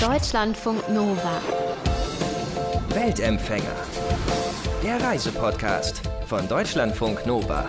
Deutschlandfunk 0.00 0.88
Nova. 0.88 1.42
Weltempfänger. 2.88 3.76
Der 4.82 4.98
Reisepodcast 4.98 6.00
von 6.24 6.48
Deutschlandfunk 6.48 7.26
Nova. 7.26 7.68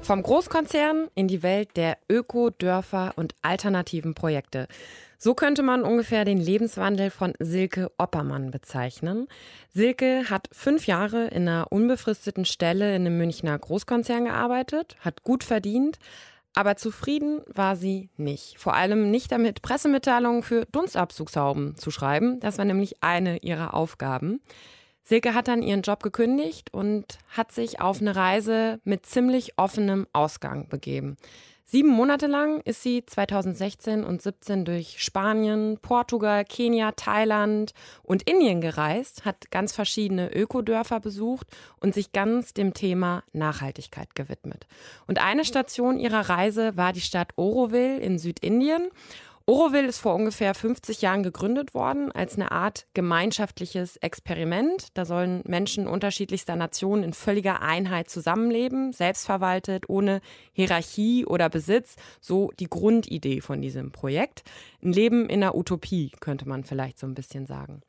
Vom 0.00 0.24
Großkonzern 0.24 1.06
in 1.14 1.28
die 1.28 1.44
Welt 1.44 1.76
der 1.76 1.98
Öko-Dörfer 2.10 3.12
und 3.14 3.36
alternativen 3.42 4.14
Projekte. 4.14 4.66
So 5.18 5.34
könnte 5.34 5.62
man 5.62 5.84
ungefähr 5.84 6.24
den 6.24 6.38
Lebenswandel 6.38 7.10
von 7.10 7.34
Silke 7.38 7.92
Oppermann 7.96 8.50
bezeichnen. 8.50 9.28
Silke 9.72 10.28
hat 10.30 10.48
fünf 10.50 10.88
Jahre 10.88 11.28
in 11.28 11.46
einer 11.46 11.70
unbefristeten 11.70 12.44
Stelle 12.44 12.96
in 12.96 13.06
einem 13.06 13.18
Münchner 13.18 13.56
Großkonzern 13.56 14.24
gearbeitet, 14.24 14.96
hat 14.98 15.22
gut 15.22 15.44
verdient, 15.44 16.00
aber 16.54 16.76
zufrieden 16.76 17.40
war 17.46 17.76
sie 17.76 18.10
nicht. 18.16 18.58
Vor 18.58 18.74
allem 18.74 19.10
nicht 19.10 19.32
damit, 19.32 19.62
Pressemitteilungen 19.62 20.42
für 20.42 20.66
Dunstabzugshauben 20.66 21.76
zu 21.76 21.90
schreiben. 21.90 22.40
Das 22.40 22.58
war 22.58 22.64
nämlich 22.64 23.02
eine 23.02 23.38
ihrer 23.38 23.74
Aufgaben. 23.74 24.40
Silke 25.04 25.34
hat 25.34 25.48
dann 25.48 25.62
ihren 25.62 25.82
Job 25.82 26.02
gekündigt 26.02 26.72
und 26.72 27.18
hat 27.28 27.52
sich 27.52 27.80
auf 27.80 28.00
eine 28.00 28.14
Reise 28.14 28.80
mit 28.84 29.04
ziemlich 29.06 29.58
offenem 29.58 30.06
Ausgang 30.12 30.68
begeben. 30.68 31.16
Sieben 31.72 31.88
Monate 31.88 32.26
lang 32.26 32.60
ist 32.66 32.82
sie 32.82 33.02
2016 33.06 34.04
und 34.04 34.20
17 34.20 34.66
durch 34.66 35.02
Spanien, 35.02 35.78
Portugal, 35.80 36.44
Kenia, 36.44 36.92
Thailand 36.92 37.72
und 38.02 38.28
Indien 38.28 38.60
gereist, 38.60 39.24
hat 39.24 39.50
ganz 39.50 39.72
verschiedene 39.72 40.30
Ökodörfer 40.34 41.00
besucht 41.00 41.46
und 41.80 41.94
sich 41.94 42.12
ganz 42.12 42.52
dem 42.52 42.74
Thema 42.74 43.22
Nachhaltigkeit 43.32 44.14
gewidmet. 44.14 44.66
Und 45.06 45.18
eine 45.18 45.46
Station 45.46 45.98
ihrer 45.98 46.28
Reise 46.28 46.76
war 46.76 46.92
die 46.92 47.00
Stadt 47.00 47.30
Oroville 47.36 48.00
in 48.00 48.18
Südindien. 48.18 48.90
Oroville 49.46 49.88
ist 49.88 49.98
vor 49.98 50.14
ungefähr 50.14 50.54
50 50.54 51.02
Jahren 51.02 51.22
gegründet 51.22 51.74
worden 51.74 52.12
als 52.12 52.36
eine 52.36 52.52
Art 52.52 52.86
gemeinschaftliches 52.94 53.96
Experiment. 53.96 54.88
Da 54.94 55.04
sollen 55.04 55.42
Menschen 55.46 55.86
unterschiedlichster 55.88 56.54
Nationen 56.54 57.02
in 57.02 57.12
völliger 57.12 57.60
Einheit 57.60 58.08
zusammenleben, 58.08 58.92
selbstverwaltet, 58.92 59.88
ohne 59.88 60.20
Hierarchie 60.52 61.26
oder 61.26 61.48
Besitz. 61.48 61.96
So 62.20 62.52
die 62.60 62.68
Grundidee 62.68 63.40
von 63.40 63.60
diesem 63.60 63.90
Projekt. 63.90 64.44
Ein 64.82 64.92
Leben 64.92 65.28
in 65.28 65.42
einer 65.42 65.56
Utopie, 65.56 66.12
könnte 66.20 66.48
man 66.48 66.62
vielleicht 66.62 66.98
so 66.98 67.06
ein 67.06 67.14
bisschen 67.14 67.46
sagen. 67.46 67.82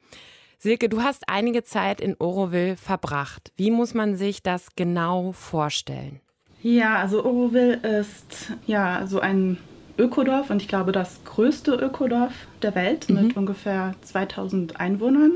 Silke, 0.57 0.89
du 0.89 1.03
hast 1.03 1.23
einige 1.27 1.63
Zeit 1.63 2.01
in 2.01 2.15
Oroville 2.17 2.77
verbracht. 2.77 3.51
Wie 3.57 3.69
muss 3.69 3.93
man 3.93 4.15
sich 4.15 4.41
das 4.41 4.69
genau 4.75 5.33
vorstellen? 5.33 6.21
Ja, 6.61 6.99
also 6.99 7.25
Oroville 7.25 7.75
ist 7.75 8.53
ja 8.65 9.05
so 9.05 9.19
ein 9.19 9.57
Ökodorf 9.97 10.49
und 10.49 10.61
ich 10.61 10.67
glaube 10.67 10.91
das 10.91 11.23
größte 11.23 11.73
Ökodorf 11.73 12.33
der 12.61 12.75
Welt 12.75 13.09
mhm. 13.09 13.15
mit 13.15 13.37
ungefähr 13.37 13.95
2000 14.01 14.79
Einwohnern. 14.79 15.33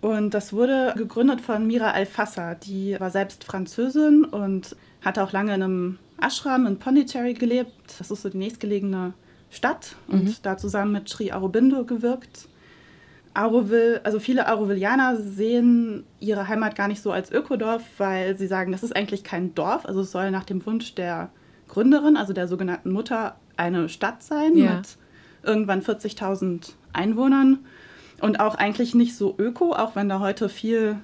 Und 0.00 0.34
das 0.34 0.52
wurde 0.52 0.92
gegründet 0.96 1.40
von 1.40 1.66
Mira 1.66 1.92
Alfassa. 1.92 2.54
Die 2.54 2.96
war 3.00 3.10
selbst 3.10 3.44
Französin 3.44 4.24
und 4.24 4.76
hatte 5.02 5.22
auch 5.22 5.32
lange 5.32 5.54
in 5.54 5.62
einem 5.62 5.98
Ashram 6.20 6.66
in 6.66 6.78
Pondicherry 6.78 7.32
gelebt. 7.32 7.72
Das 7.98 8.10
ist 8.10 8.20
so 8.20 8.28
die 8.28 8.36
nächstgelegene 8.36 9.14
Stadt 9.50 9.96
und 10.08 10.24
mhm. 10.24 10.34
da 10.42 10.58
zusammen 10.58 10.92
mit 10.92 11.08
Sri 11.08 11.32
Aurobindo 11.32 11.84
gewirkt. 11.84 12.48
Auroville, 13.32 14.00
also 14.04 14.20
viele 14.20 14.52
Aurovillianer 14.52 15.16
sehen 15.16 16.04
ihre 16.20 16.46
Heimat 16.48 16.76
gar 16.76 16.86
nicht 16.86 17.02
so 17.02 17.10
als 17.10 17.32
Ökodorf, 17.32 17.82
weil 17.98 18.36
sie 18.36 18.46
sagen, 18.46 18.72
das 18.72 18.82
ist 18.82 18.94
eigentlich 18.94 19.24
kein 19.24 19.54
Dorf. 19.54 19.86
Also 19.86 20.02
es 20.02 20.12
soll 20.12 20.30
nach 20.30 20.44
dem 20.44 20.64
Wunsch 20.66 20.94
der 20.94 21.30
Gründerin, 21.68 22.16
also 22.16 22.32
der 22.32 22.46
sogenannten 22.46 22.92
Mutter, 22.92 23.36
eine 23.56 23.88
Stadt 23.88 24.22
sein 24.22 24.56
ja. 24.56 24.76
mit 24.76 24.96
irgendwann 25.42 25.82
40.000 25.82 26.72
Einwohnern 26.92 27.58
und 28.20 28.40
auch 28.40 28.54
eigentlich 28.54 28.94
nicht 28.94 29.16
so 29.16 29.34
öko, 29.38 29.72
auch 29.72 29.96
wenn 29.96 30.08
da 30.08 30.20
heute 30.20 30.48
viel 30.48 30.96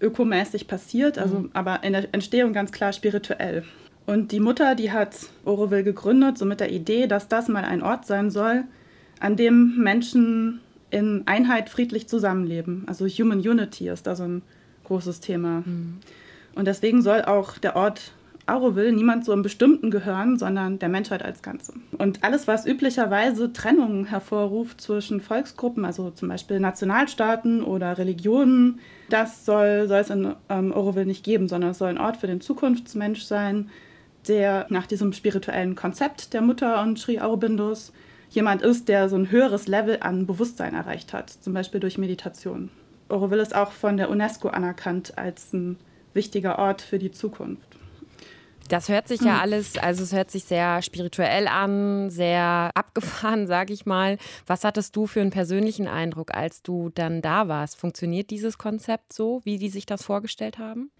ökomäßig 0.00 0.66
passiert, 0.66 1.18
also 1.18 1.40
mhm. 1.40 1.50
aber 1.54 1.82
in 1.84 1.92
der 1.92 2.12
Entstehung 2.12 2.52
ganz 2.52 2.72
klar 2.72 2.92
spirituell. 2.92 3.64
Und 4.06 4.32
die 4.32 4.40
Mutter, 4.40 4.74
die 4.74 4.92
hat 4.92 5.16
Oroville 5.44 5.84
gegründet, 5.84 6.36
so 6.36 6.44
mit 6.44 6.60
der 6.60 6.70
Idee, 6.70 7.06
dass 7.06 7.28
das 7.28 7.48
mal 7.48 7.64
ein 7.64 7.82
Ort 7.82 8.06
sein 8.06 8.30
soll, 8.30 8.64
an 9.18 9.36
dem 9.36 9.78
Menschen 9.78 10.60
in 10.90 11.22
Einheit 11.26 11.70
friedlich 11.70 12.08
zusammenleben. 12.08 12.84
Also 12.86 13.06
Human 13.06 13.38
Unity 13.38 13.88
ist 13.88 14.06
da 14.06 14.14
so 14.14 14.24
ein 14.24 14.42
großes 14.84 15.20
Thema. 15.20 15.62
Mhm. 15.64 16.00
Und 16.54 16.66
deswegen 16.66 17.02
soll 17.02 17.22
auch 17.22 17.58
der 17.58 17.76
Ort 17.76 18.12
Auroville 18.46 18.92
niemand 18.92 19.24
so 19.24 19.32
im 19.32 19.42
Bestimmten 19.42 19.90
gehören, 19.90 20.38
sondern 20.38 20.78
der 20.78 20.88
Menschheit 20.90 21.22
als 21.22 21.42
Ganze. 21.42 21.72
Und 21.96 22.22
alles, 22.22 22.46
was 22.46 22.66
üblicherweise 22.66 23.52
Trennungen 23.52 24.06
hervorruft 24.06 24.80
zwischen 24.80 25.20
Volksgruppen, 25.20 25.84
also 25.84 26.10
zum 26.10 26.28
Beispiel 26.28 26.60
Nationalstaaten 26.60 27.62
oder 27.62 27.96
Religionen, 27.96 28.80
das 29.08 29.46
soll, 29.46 29.88
soll 29.88 30.00
es 30.00 30.10
in 30.10 30.34
ähm, 30.50 30.72
Auroville 30.72 31.06
nicht 31.06 31.24
geben, 31.24 31.48
sondern 31.48 31.70
es 31.70 31.78
soll 31.78 31.88
ein 31.88 31.98
Ort 31.98 32.18
für 32.18 32.26
den 32.26 32.42
Zukunftsmensch 32.42 33.22
sein, 33.22 33.70
der 34.28 34.66
nach 34.68 34.86
diesem 34.86 35.12
spirituellen 35.12 35.74
Konzept 35.74 36.34
der 36.34 36.42
Mutter 36.42 36.82
und 36.82 36.98
Sri 36.98 37.20
Aurobindos 37.20 37.92
jemand 38.30 38.62
ist, 38.62 38.88
der 38.88 39.08
so 39.08 39.16
ein 39.16 39.30
höheres 39.30 39.68
Level 39.68 39.98
an 40.00 40.26
Bewusstsein 40.26 40.74
erreicht 40.74 41.12
hat, 41.12 41.30
zum 41.30 41.54
Beispiel 41.54 41.80
durch 41.80 41.98
Meditation. 41.98 42.70
Auroville 43.08 43.42
ist 43.42 43.54
auch 43.54 43.72
von 43.72 43.96
der 43.96 44.10
UNESCO 44.10 44.48
anerkannt 44.48 45.16
als 45.16 45.52
ein 45.52 45.76
wichtiger 46.14 46.58
Ort 46.58 46.82
für 46.82 46.98
die 46.98 47.10
Zukunft. 47.10 47.73
Das 48.68 48.88
hört 48.88 49.08
sich 49.08 49.20
ja 49.20 49.34
hm. 49.34 49.40
alles, 49.42 49.78
also 49.78 50.02
es 50.02 50.12
hört 50.12 50.30
sich 50.30 50.44
sehr 50.44 50.80
spirituell 50.82 51.48
an, 51.48 52.10
sehr 52.10 52.70
abgefahren, 52.74 53.46
sage 53.48 53.72
ich 53.72 53.84
mal. 53.86 54.16
Was 54.46 54.64
hattest 54.64 54.96
du 54.96 55.06
für 55.06 55.20
einen 55.20 55.30
persönlichen 55.30 55.86
Eindruck, 55.86 56.34
als 56.34 56.62
du 56.62 56.90
dann 56.94 57.20
da 57.20 57.48
warst? 57.48 57.76
Funktioniert 57.76 58.30
dieses 58.30 58.58
Konzept 58.58 59.12
so, 59.12 59.42
wie 59.44 59.58
die 59.58 59.68
sich 59.68 59.86
das 59.86 60.02
vorgestellt 60.02 60.58
haben? 60.58 60.90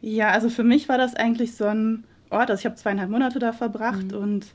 Ja, 0.00 0.30
also 0.30 0.50
für 0.50 0.64
mich 0.64 0.88
war 0.88 0.98
das 0.98 1.14
eigentlich 1.14 1.54
so 1.54 1.64
ein 1.64 2.04
Ort, 2.30 2.50
also 2.50 2.60
ich 2.60 2.66
habe 2.66 2.74
zweieinhalb 2.74 3.10
Monate 3.10 3.38
da 3.38 3.52
verbracht 3.52 4.10
mhm. 4.10 4.18
und 4.18 4.46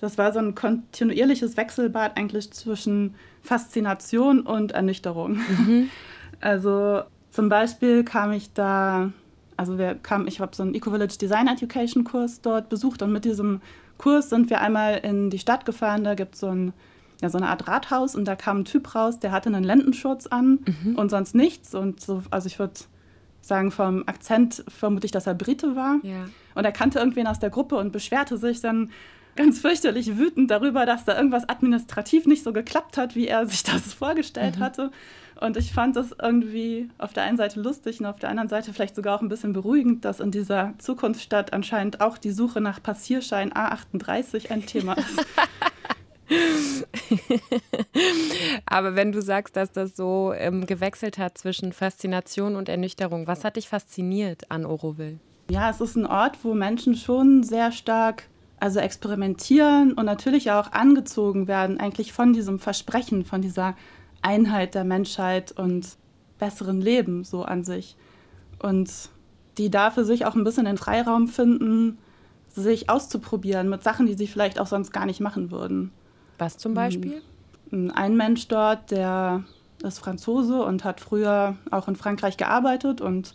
das 0.00 0.18
war 0.18 0.32
so 0.32 0.40
ein 0.40 0.54
kontinuierliches 0.54 1.56
Wechselbad 1.56 2.16
eigentlich 2.16 2.50
zwischen 2.52 3.14
Faszination 3.42 4.40
und 4.40 4.72
Ernüchterung. 4.72 5.36
Mhm. 5.36 5.90
Also 6.42 7.02
zum 7.30 7.50
Beispiel 7.50 8.02
kam 8.02 8.32
ich 8.32 8.54
da 8.54 9.12
also 9.60 9.76
wir 9.76 9.94
kamen, 9.94 10.26
ich 10.26 10.40
habe 10.40 10.56
so 10.56 10.62
einen 10.62 10.74
Eco-Village 10.74 11.18
Design 11.18 11.46
Education 11.46 12.02
Kurs 12.02 12.40
dort 12.40 12.70
besucht 12.70 13.02
und 13.02 13.12
mit 13.12 13.26
diesem 13.26 13.60
Kurs 13.98 14.30
sind 14.30 14.48
wir 14.48 14.62
einmal 14.62 14.96
in 14.96 15.28
die 15.28 15.38
Stadt 15.38 15.66
gefahren. 15.66 16.02
Da 16.02 16.14
gibt 16.14 16.34
es 16.34 16.40
so, 16.40 16.46
ein, 16.46 16.72
ja, 17.20 17.28
so 17.28 17.36
eine 17.36 17.48
Art 17.48 17.68
Rathaus 17.68 18.14
und 18.14 18.24
da 18.24 18.36
kam 18.36 18.60
ein 18.60 18.64
Typ 18.64 18.94
raus, 18.94 19.18
der 19.18 19.32
hatte 19.32 19.50
einen 19.50 19.62
Lendenschutz 19.62 20.26
an 20.26 20.60
mhm. 20.64 20.96
und 20.96 21.10
sonst 21.10 21.34
nichts. 21.34 21.74
Und 21.74 22.00
so, 22.00 22.22
also 22.30 22.46
ich 22.46 22.58
würde 22.58 22.72
sagen, 23.42 23.70
vom 23.70 24.04
Akzent 24.06 24.64
vermute 24.66 25.04
ich, 25.04 25.12
dass 25.12 25.26
er 25.26 25.34
Brite 25.34 25.76
war. 25.76 25.98
Ja. 26.04 26.24
Und 26.54 26.64
er 26.64 26.72
kannte 26.72 26.98
irgendwen 26.98 27.26
aus 27.26 27.38
der 27.38 27.50
Gruppe 27.50 27.76
und 27.76 27.92
beschwerte 27.92 28.38
sich 28.38 28.62
dann 28.62 28.88
ganz 29.36 29.60
fürchterlich 29.60 30.16
wütend 30.18 30.50
darüber, 30.50 30.86
dass 30.86 31.04
da 31.04 31.16
irgendwas 31.16 31.48
administrativ 31.48 32.26
nicht 32.26 32.42
so 32.42 32.52
geklappt 32.52 32.96
hat, 32.96 33.14
wie 33.14 33.28
er 33.28 33.46
sich 33.46 33.62
das 33.62 33.94
vorgestellt 33.94 34.58
mhm. 34.58 34.62
hatte. 34.62 34.90
Und 35.40 35.56
ich 35.56 35.72
fand 35.72 35.96
das 35.96 36.14
irgendwie 36.20 36.90
auf 36.98 37.14
der 37.14 37.22
einen 37.22 37.38
Seite 37.38 37.60
lustig 37.60 37.98
und 38.00 38.06
auf 38.06 38.18
der 38.18 38.28
anderen 38.28 38.50
Seite 38.50 38.74
vielleicht 38.74 38.94
sogar 38.94 39.16
auch 39.16 39.22
ein 39.22 39.30
bisschen 39.30 39.54
beruhigend, 39.54 40.04
dass 40.04 40.20
in 40.20 40.30
dieser 40.30 40.74
Zukunftsstadt 40.78 41.54
anscheinend 41.54 42.02
auch 42.02 42.18
die 42.18 42.30
Suche 42.30 42.60
nach 42.60 42.82
Passierschein 42.82 43.50
A38 43.52 44.50
ein 44.50 44.66
Thema 44.66 44.94
ist. 44.94 45.26
Aber 48.66 48.94
wenn 48.96 49.12
du 49.12 49.22
sagst, 49.22 49.56
dass 49.56 49.72
das 49.72 49.96
so 49.96 50.32
ähm, 50.36 50.66
gewechselt 50.66 51.16
hat 51.16 51.38
zwischen 51.38 51.72
Faszination 51.72 52.54
und 52.54 52.68
Ernüchterung, 52.68 53.26
was 53.26 53.42
hat 53.44 53.56
dich 53.56 53.68
fasziniert 53.68 54.50
an 54.50 54.66
Oroville? 54.66 55.18
Ja, 55.50 55.70
es 55.70 55.80
ist 55.80 55.96
ein 55.96 56.06
Ort, 56.06 56.38
wo 56.42 56.54
Menschen 56.54 56.94
schon 56.94 57.42
sehr 57.42 57.72
stark 57.72 58.24
also 58.60 58.78
experimentieren 58.78 59.94
und 59.94 60.04
natürlich 60.04 60.50
auch 60.50 60.72
angezogen 60.72 61.48
werden, 61.48 61.80
eigentlich 61.80 62.12
von 62.12 62.32
diesem 62.32 62.58
Versprechen, 62.58 63.24
von 63.24 63.40
dieser 63.40 63.74
Einheit 64.22 64.74
der 64.74 64.84
Menschheit 64.84 65.52
und 65.52 65.96
besseren 66.38 66.80
Leben 66.80 67.24
so 67.24 67.42
an 67.42 67.64
sich. 67.64 67.96
Und 68.58 68.90
die 69.56 69.70
da 69.70 69.90
für 69.90 70.04
sich 70.04 70.26
auch 70.26 70.34
ein 70.34 70.44
bisschen 70.44 70.66
den 70.66 70.76
Freiraum 70.76 71.26
finden, 71.26 71.98
sich 72.48 72.90
auszuprobieren 72.90 73.68
mit 73.68 73.82
Sachen, 73.82 74.06
die 74.06 74.14
sie 74.14 74.26
vielleicht 74.26 74.60
auch 74.60 74.66
sonst 74.66 74.92
gar 74.92 75.06
nicht 75.06 75.20
machen 75.20 75.50
würden. 75.50 75.90
Was 76.38 76.58
zum 76.58 76.74
Beispiel? 76.74 77.22
Ein 77.70 78.16
Mensch 78.16 78.48
dort, 78.48 78.90
der 78.90 79.44
ist 79.82 79.98
Franzose 79.98 80.62
und 80.62 80.84
hat 80.84 81.00
früher 81.00 81.56
auch 81.70 81.88
in 81.88 81.96
Frankreich 81.96 82.36
gearbeitet 82.36 83.00
und 83.00 83.32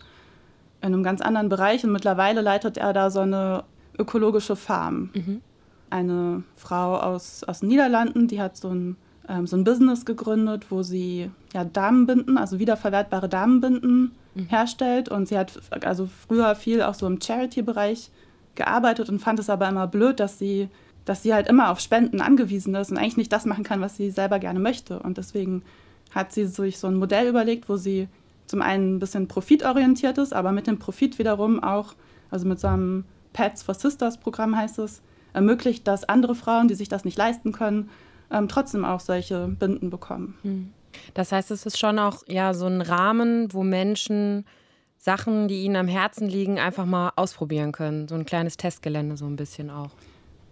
in 0.82 0.88
einem 0.88 1.02
ganz 1.02 1.20
anderen 1.20 1.48
Bereich. 1.48 1.84
Und 1.84 1.92
mittlerweile 1.92 2.42
leitet 2.42 2.76
er 2.76 2.92
da 2.92 3.10
so 3.10 3.20
eine 3.20 3.64
ökologische 3.98 4.56
Farm. 4.56 5.10
Mhm. 5.14 5.40
Eine 5.90 6.42
Frau 6.56 6.96
aus, 6.96 7.44
aus 7.44 7.60
den 7.60 7.68
Niederlanden, 7.68 8.28
die 8.28 8.40
hat 8.40 8.56
so 8.56 8.68
ein 8.68 8.96
ähm, 9.28 9.46
so 9.46 9.56
ein 9.56 9.64
Business 9.64 10.04
gegründet, 10.04 10.70
wo 10.70 10.82
sie 10.82 11.30
ja, 11.52 11.64
Damenbinden, 11.64 12.38
also 12.38 12.58
wiederverwertbare 12.58 13.28
Damenbinden 13.28 14.12
mhm. 14.34 14.46
herstellt. 14.46 15.08
Und 15.08 15.28
sie 15.28 15.38
hat 15.38 15.58
also 15.84 16.08
früher 16.28 16.54
viel 16.54 16.82
auch 16.82 16.94
so 16.94 17.06
im 17.06 17.20
Charity-Bereich 17.20 18.10
gearbeitet 18.54 19.08
und 19.08 19.18
fand 19.18 19.38
es 19.38 19.50
aber 19.50 19.68
immer 19.68 19.86
blöd, 19.86 20.20
dass 20.20 20.38
sie 20.38 20.68
dass 21.04 21.22
sie 21.22 21.32
halt 21.32 21.46
immer 21.46 21.70
auf 21.70 21.78
Spenden 21.78 22.20
angewiesen 22.20 22.74
ist 22.74 22.90
und 22.90 22.98
eigentlich 22.98 23.16
nicht 23.16 23.32
das 23.32 23.46
machen 23.46 23.62
kann, 23.62 23.80
was 23.80 23.96
sie 23.96 24.10
selber 24.10 24.40
gerne 24.40 24.58
möchte. 24.58 24.98
Und 24.98 25.18
deswegen 25.18 25.62
hat 26.12 26.32
sie 26.32 26.46
sich 26.46 26.78
so 26.78 26.88
ein 26.88 26.96
Modell 26.96 27.28
überlegt, 27.28 27.68
wo 27.68 27.76
sie 27.76 28.08
zum 28.48 28.60
einen 28.60 28.96
ein 28.96 28.98
bisschen 28.98 29.28
profitorientiert 29.28 30.18
ist, 30.18 30.32
aber 30.34 30.50
mit 30.50 30.66
dem 30.66 30.80
Profit 30.80 31.20
wiederum 31.20 31.62
auch, 31.62 31.94
also 32.28 32.48
mit 32.48 32.58
so 32.58 32.66
einem 32.66 33.04
Pets 33.36 33.62
for 33.62 33.74
Sisters 33.74 34.16
Programm 34.16 34.56
heißt 34.56 34.78
es, 34.78 35.02
ermöglicht, 35.34 35.86
dass 35.86 36.08
andere 36.08 36.34
Frauen, 36.34 36.68
die 36.68 36.74
sich 36.74 36.88
das 36.88 37.04
nicht 37.04 37.18
leisten 37.18 37.52
können, 37.52 37.90
ähm, 38.30 38.48
trotzdem 38.48 38.84
auch 38.84 39.00
solche 39.00 39.46
Binden 39.46 39.90
bekommen. 39.90 40.34
Hm. 40.42 40.72
Das 41.12 41.32
heißt, 41.32 41.50
es 41.50 41.66
ist 41.66 41.78
schon 41.78 41.98
auch 41.98 42.22
ja 42.26 42.54
so 42.54 42.66
ein 42.66 42.80
Rahmen, 42.80 43.52
wo 43.52 43.62
Menschen 43.62 44.46
Sachen, 44.96 45.48
die 45.48 45.62
ihnen 45.62 45.76
am 45.76 45.86
Herzen 45.86 46.26
liegen, 46.26 46.58
einfach 46.58 46.86
mal 46.86 47.12
ausprobieren 47.16 47.72
können. 47.72 48.08
So 48.08 48.14
ein 48.14 48.24
kleines 48.24 48.56
Testgelände 48.56 49.18
so 49.18 49.26
ein 49.26 49.36
bisschen 49.36 49.68
auch. 49.68 49.90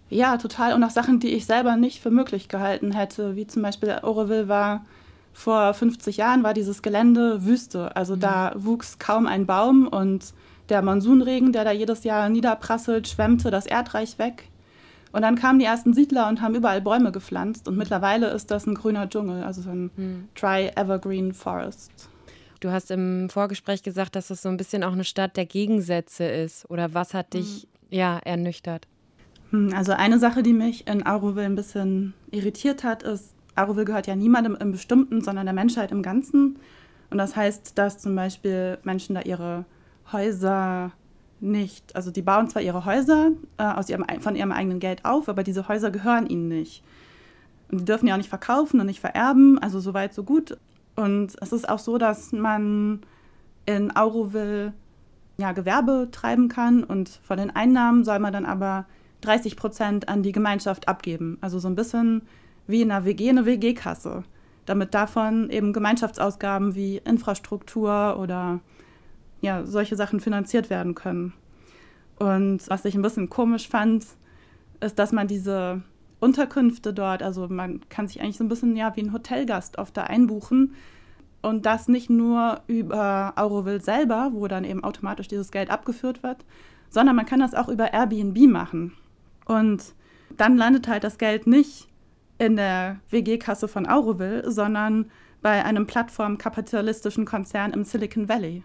Ja, 0.09 0.37
total. 0.37 0.73
Und 0.73 0.83
auch 0.83 0.91
Sachen, 0.91 1.19
die 1.19 1.33
ich 1.33 1.47
selber 1.47 1.75
nicht 1.77 1.99
für 1.99 2.11
möglich 2.11 2.47
gehalten 2.47 2.91
hätte, 2.91 3.35
wie 3.35 3.47
zum 3.47 3.63
Beispiel 3.63 3.97
Oroville 4.03 4.47
war 4.47 4.85
vor 5.33 5.73
50 5.73 6.17
Jahren 6.17 6.43
war 6.43 6.53
dieses 6.53 6.83
Gelände 6.83 7.43
Wüste. 7.43 7.95
Also 7.95 8.15
mhm. 8.15 8.19
da 8.19 8.53
wuchs 8.55 8.99
kaum 8.99 9.25
ein 9.25 9.47
Baum 9.47 9.87
und 9.87 10.33
der 10.69 10.81
Monsunregen, 10.81 11.51
der 11.51 11.63
da 11.63 11.71
jedes 11.71 12.03
Jahr 12.03 12.29
niederprasselt, 12.29 13.07
schwemmte 13.07 13.51
das 13.51 13.65
Erdreich 13.65 14.17
weg. 14.17 14.49
Und 15.11 15.21
dann 15.21 15.35
kamen 15.35 15.59
die 15.59 15.65
ersten 15.65 15.93
Siedler 15.93 16.27
und 16.27 16.41
haben 16.41 16.55
überall 16.55 16.81
Bäume 16.81 17.11
gepflanzt. 17.11 17.67
Und 17.67 17.77
mittlerweile 17.77 18.27
ist 18.31 18.51
das 18.51 18.65
ein 18.65 18.75
grüner 18.75 19.09
Dschungel, 19.09 19.43
also 19.43 19.61
so 19.61 19.69
ein 19.69 19.91
mhm. 19.95 20.27
Dry 20.35 20.71
Evergreen 20.75 21.33
Forest. 21.33 22.09
Du 22.59 22.71
hast 22.71 22.91
im 22.91 23.29
Vorgespräch 23.29 23.83
gesagt, 23.83 24.15
dass 24.15 24.27
das 24.27 24.41
so 24.41 24.49
ein 24.49 24.57
bisschen 24.57 24.83
auch 24.83 24.91
eine 24.91 25.03
Stadt 25.03 25.37
der 25.37 25.45
Gegensätze 25.45 26.25
ist. 26.25 26.69
Oder 26.69 26.93
was 26.93 27.13
hat 27.13 27.33
dich 27.33 27.67
mhm. 27.89 27.97
ja 27.97 28.19
ernüchtert? 28.25 28.87
Hm, 29.51 29.71
also 29.73 29.93
eine 29.93 30.19
Sache, 30.19 30.43
die 30.43 30.53
mich 30.53 30.87
in 30.87 31.05
Auroville 31.05 31.45
ein 31.45 31.55
bisschen 31.55 32.13
irritiert 32.31 32.83
hat, 32.83 33.03
ist, 33.03 33.35
Auroville 33.55 33.85
gehört 33.85 34.07
ja 34.07 34.15
niemandem 34.15 34.57
im 34.59 34.71
Bestimmten, 34.71 35.21
sondern 35.21 35.45
der 35.45 35.53
Menschheit 35.53 35.91
im 35.91 36.01
Ganzen. 36.01 36.59
Und 37.09 37.17
das 37.17 37.35
heißt, 37.35 37.77
dass 37.77 37.99
zum 37.99 38.15
Beispiel 38.15 38.79
Menschen 38.83 39.15
da 39.15 39.21
ihre 39.21 39.63
Häuser 40.11 40.91
nicht, 41.39 41.95
also 41.95 42.11
die 42.11 42.21
bauen 42.21 42.49
zwar 42.49 42.61
ihre 42.61 42.85
Häuser 42.85 43.31
äh, 43.57 43.63
aus 43.63 43.89
ihrem, 43.89 44.05
von 44.19 44.35
ihrem 44.35 44.51
eigenen 44.51 44.79
Geld 44.79 45.05
auf, 45.05 45.29
aber 45.29 45.43
diese 45.43 45.67
Häuser 45.67 45.91
gehören 45.91 46.27
ihnen 46.27 46.47
nicht. 46.47 46.83
Und 47.71 47.81
die 47.81 47.85
dürfen 47.85 48.07
ja 48.07 48.13
auch 48.13 48.19
nicht 48.19 48.29
verkaufen 48.29 48.79
und 48.79 48.85
nicht 48.85 48.99
vererben, 48.99 49.59
also 49.59 49.79
so 49.79 49.93
weit, 49.93 50.13
so 50.13 50.23
gut. 50.23 50.57
Und 50.95 51.35
es 51.41 51.51
ist 51.51 51.67
auch 51.67 51.79
so, 51.79 51.97
dass 51.97 52.31
man 52.31 53.01
in 53.65 53.95
Auroville 53.95 54.73
ja, 55.37 55.51
Gewerbe 55.51 56.07
treiben 56.11 56.47
kann 56.47 56.83
und 56.83 57.09
von 57.23 57.37
den 57.37 57.53
Einnahmen 57.53 58.03
soll 58.03 58.19
man 58.19 58.31
dann 58.31 58.45
aber 58.45 58.85
30 59.21 59.57
Prozent 59.57 60.07
an 60.07 60.23
die 60.23 60.31
Gemeinschaft 60.31 60.87
abgeben. 60.87 61.37
Also 61.41 61.59
so 61.59 61.67
ein 61.67 61.75
bisschen 61.75 62.21
wie 62.67 62.81
in 62.81 62.91
einer 62.91 63.05
WG 63.05 63.29
eine 63.29 63.45
WG-Kasse, 63.45 64.23
damit 64.65 64.93
davon 64.93 65.49
eben 65.49 65.73
Gemeinschaftsausgaben 65.73 66.75
wie 66.75 66.97
Infrastruktur 66.97 68.17
oder 68.19 68.61
ja, 69.45 69.65
solche 69.65 69.95
Sachen 69.95 70.19
finanziert 70.19 70.69
werden 70.69 70.95
können. 70.95 71.33
Und 72.17 72.67
was 72.67 72.83
ich 72.85 72.95
ein 72.95 73.01
bisschen 73.01 73.29
komisch 73.29 73.69
fand, 73.69 74.05
ist, 74.81 74.99
dass 74.99 75.11
man 75.11 75.27
diese 75.27 75.81
Unterkünfte 76.19 76.93
dort, 76.93 77.23
also 77.23 77.47
man 77.47 77.81
kann 77.89 78.07
sich 78.07 78.21
eigentlich 78.21 78.37
so 78.37 78.43
ein 78.43 78.49
bisschen 78.49 78.75
ja 78.75 78.95
wie 78.95 79.01
ein 79.01 79.13
Hotelgast 79.13 79.77
oft 79.77 79.95
da 79.95 80.03
einbuchen 80.03 80.73
und 81.41 81.65
das 81.65 81.87
nicht 81.87 82.09
nur 82.09 82.61
über 82.67 83.33
Auroville 83.35 83.79
selber, 83.79 84.31
wo 84.33 84.47
dann 84.47 84.63
eben 84.63 84.83
automatisch 84.83 85.27
dieses 85.27 85.51
Geld 85.51 85.69
abgeführt 85.69 86.23
wird, 86.23 86.43
sondern 86.89 87.15
man 87.15 87.25
kann 87.25 87.39
das 87.39 87.53
auch 87.53 87.67
über 87.67 87.93
Airbnb 87.93 88.49
machen. 88.49 88.93
Und 89.45 89.93
dann 90.35 90.57
landet 90.57 90.87
halt 90.87 91.03
das 91.03 91.17
Geld 91.17 91.45
nicht 91.45 91.87
in 92.39 92.55
der 92.55 92.99
WG-Kasse 93.09 93.67
von 93.67 93.85
Auroville, 93.85 94.49
sondern 94.49 95.11
bei 95.45 95.63
einem 95.63 95.85
plattformkapitalistischen 95.85 97.23
Konzern 97.23 97.71
im 97.71 97.83
Silicon 97.83 98.27
Valley. 98.27 98.63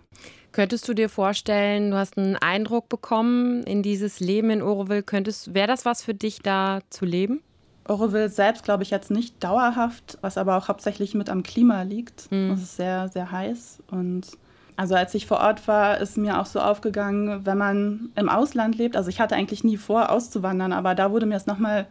Könntest 0.50 0.88
du 0.88 0.94
dir 0.94 1.10
vorstellen, 1.10 1.90
du 1.90 1.98
hast 1.98 2.16
einen 2.16 2.36
Eindruck 2.36 2.88
bekommen 2.88 3.62
in 3.64 3.82
dieses 3.82 4.18
Leben 4.18 4.48
in 4.48 4.62
Auroville, 4.62 5.02
könntest, 5.02 5.52
wäre 5.52 5.66
das 5.66 5.84
was 5.84 6.02
für 6.02 6.14
dich 6.14 6.40
da 6.40 6.78
zu 6.88 7.04
leben? 7.04 7.42
Auroville 7.84 8.30
selbst 8.30 8.64
glaube 8.64 8.82
ich 8.82 8.88
jetzt 8.88 9.10
nicht 9.10 9.44
dauerhaft, 9.44 10.16
was 10.22 10.38
aber 10.38 10.56
auch 10.56 10.68
hauptsächlich 10.68 11.12
mit 11.12 11.28
am 11.28 11.42
Klima 11.42 11.82
liegt. 11.82 12.32
Mhm. 12.32 12.52
Es 12.52 12.62
ist 12.62 12.76
sehr, 12.78 13.08
sehr 13.08 13.30
heiß 13.30 13.82
und 13.90 14.28
also 14.76 14.94
als 14.94 15.14
ich 15.14 15.26
vor 15.26 15.40
Ort 15.40 15.68
war, 15.68 15.98
ist 15.98 16.16
mir 16.16 16.40
auch 16.40 16.46
so 16.46 16.60
aufgegangen, 16.60 17.44
wenn 17.44 17.58
man 17.58 18.08
im 18.14 18.30
Ausland 18.30 18.78
lebt, 18.78 18.96
also 18.96 19.10
ich 19.10 19.20
hatte 19.20 19.34
eigentlich 19.34 19.64
nie 19.64 19.76
vor, 19.76 20.08
auszuwandern, 20.08 20.72
aber 20.72 20.94
da 20.94 21.10
wurde 21.10 21.26
mir 21.26 21.36
es 21.36 21.44
nochmal 21.44 21.86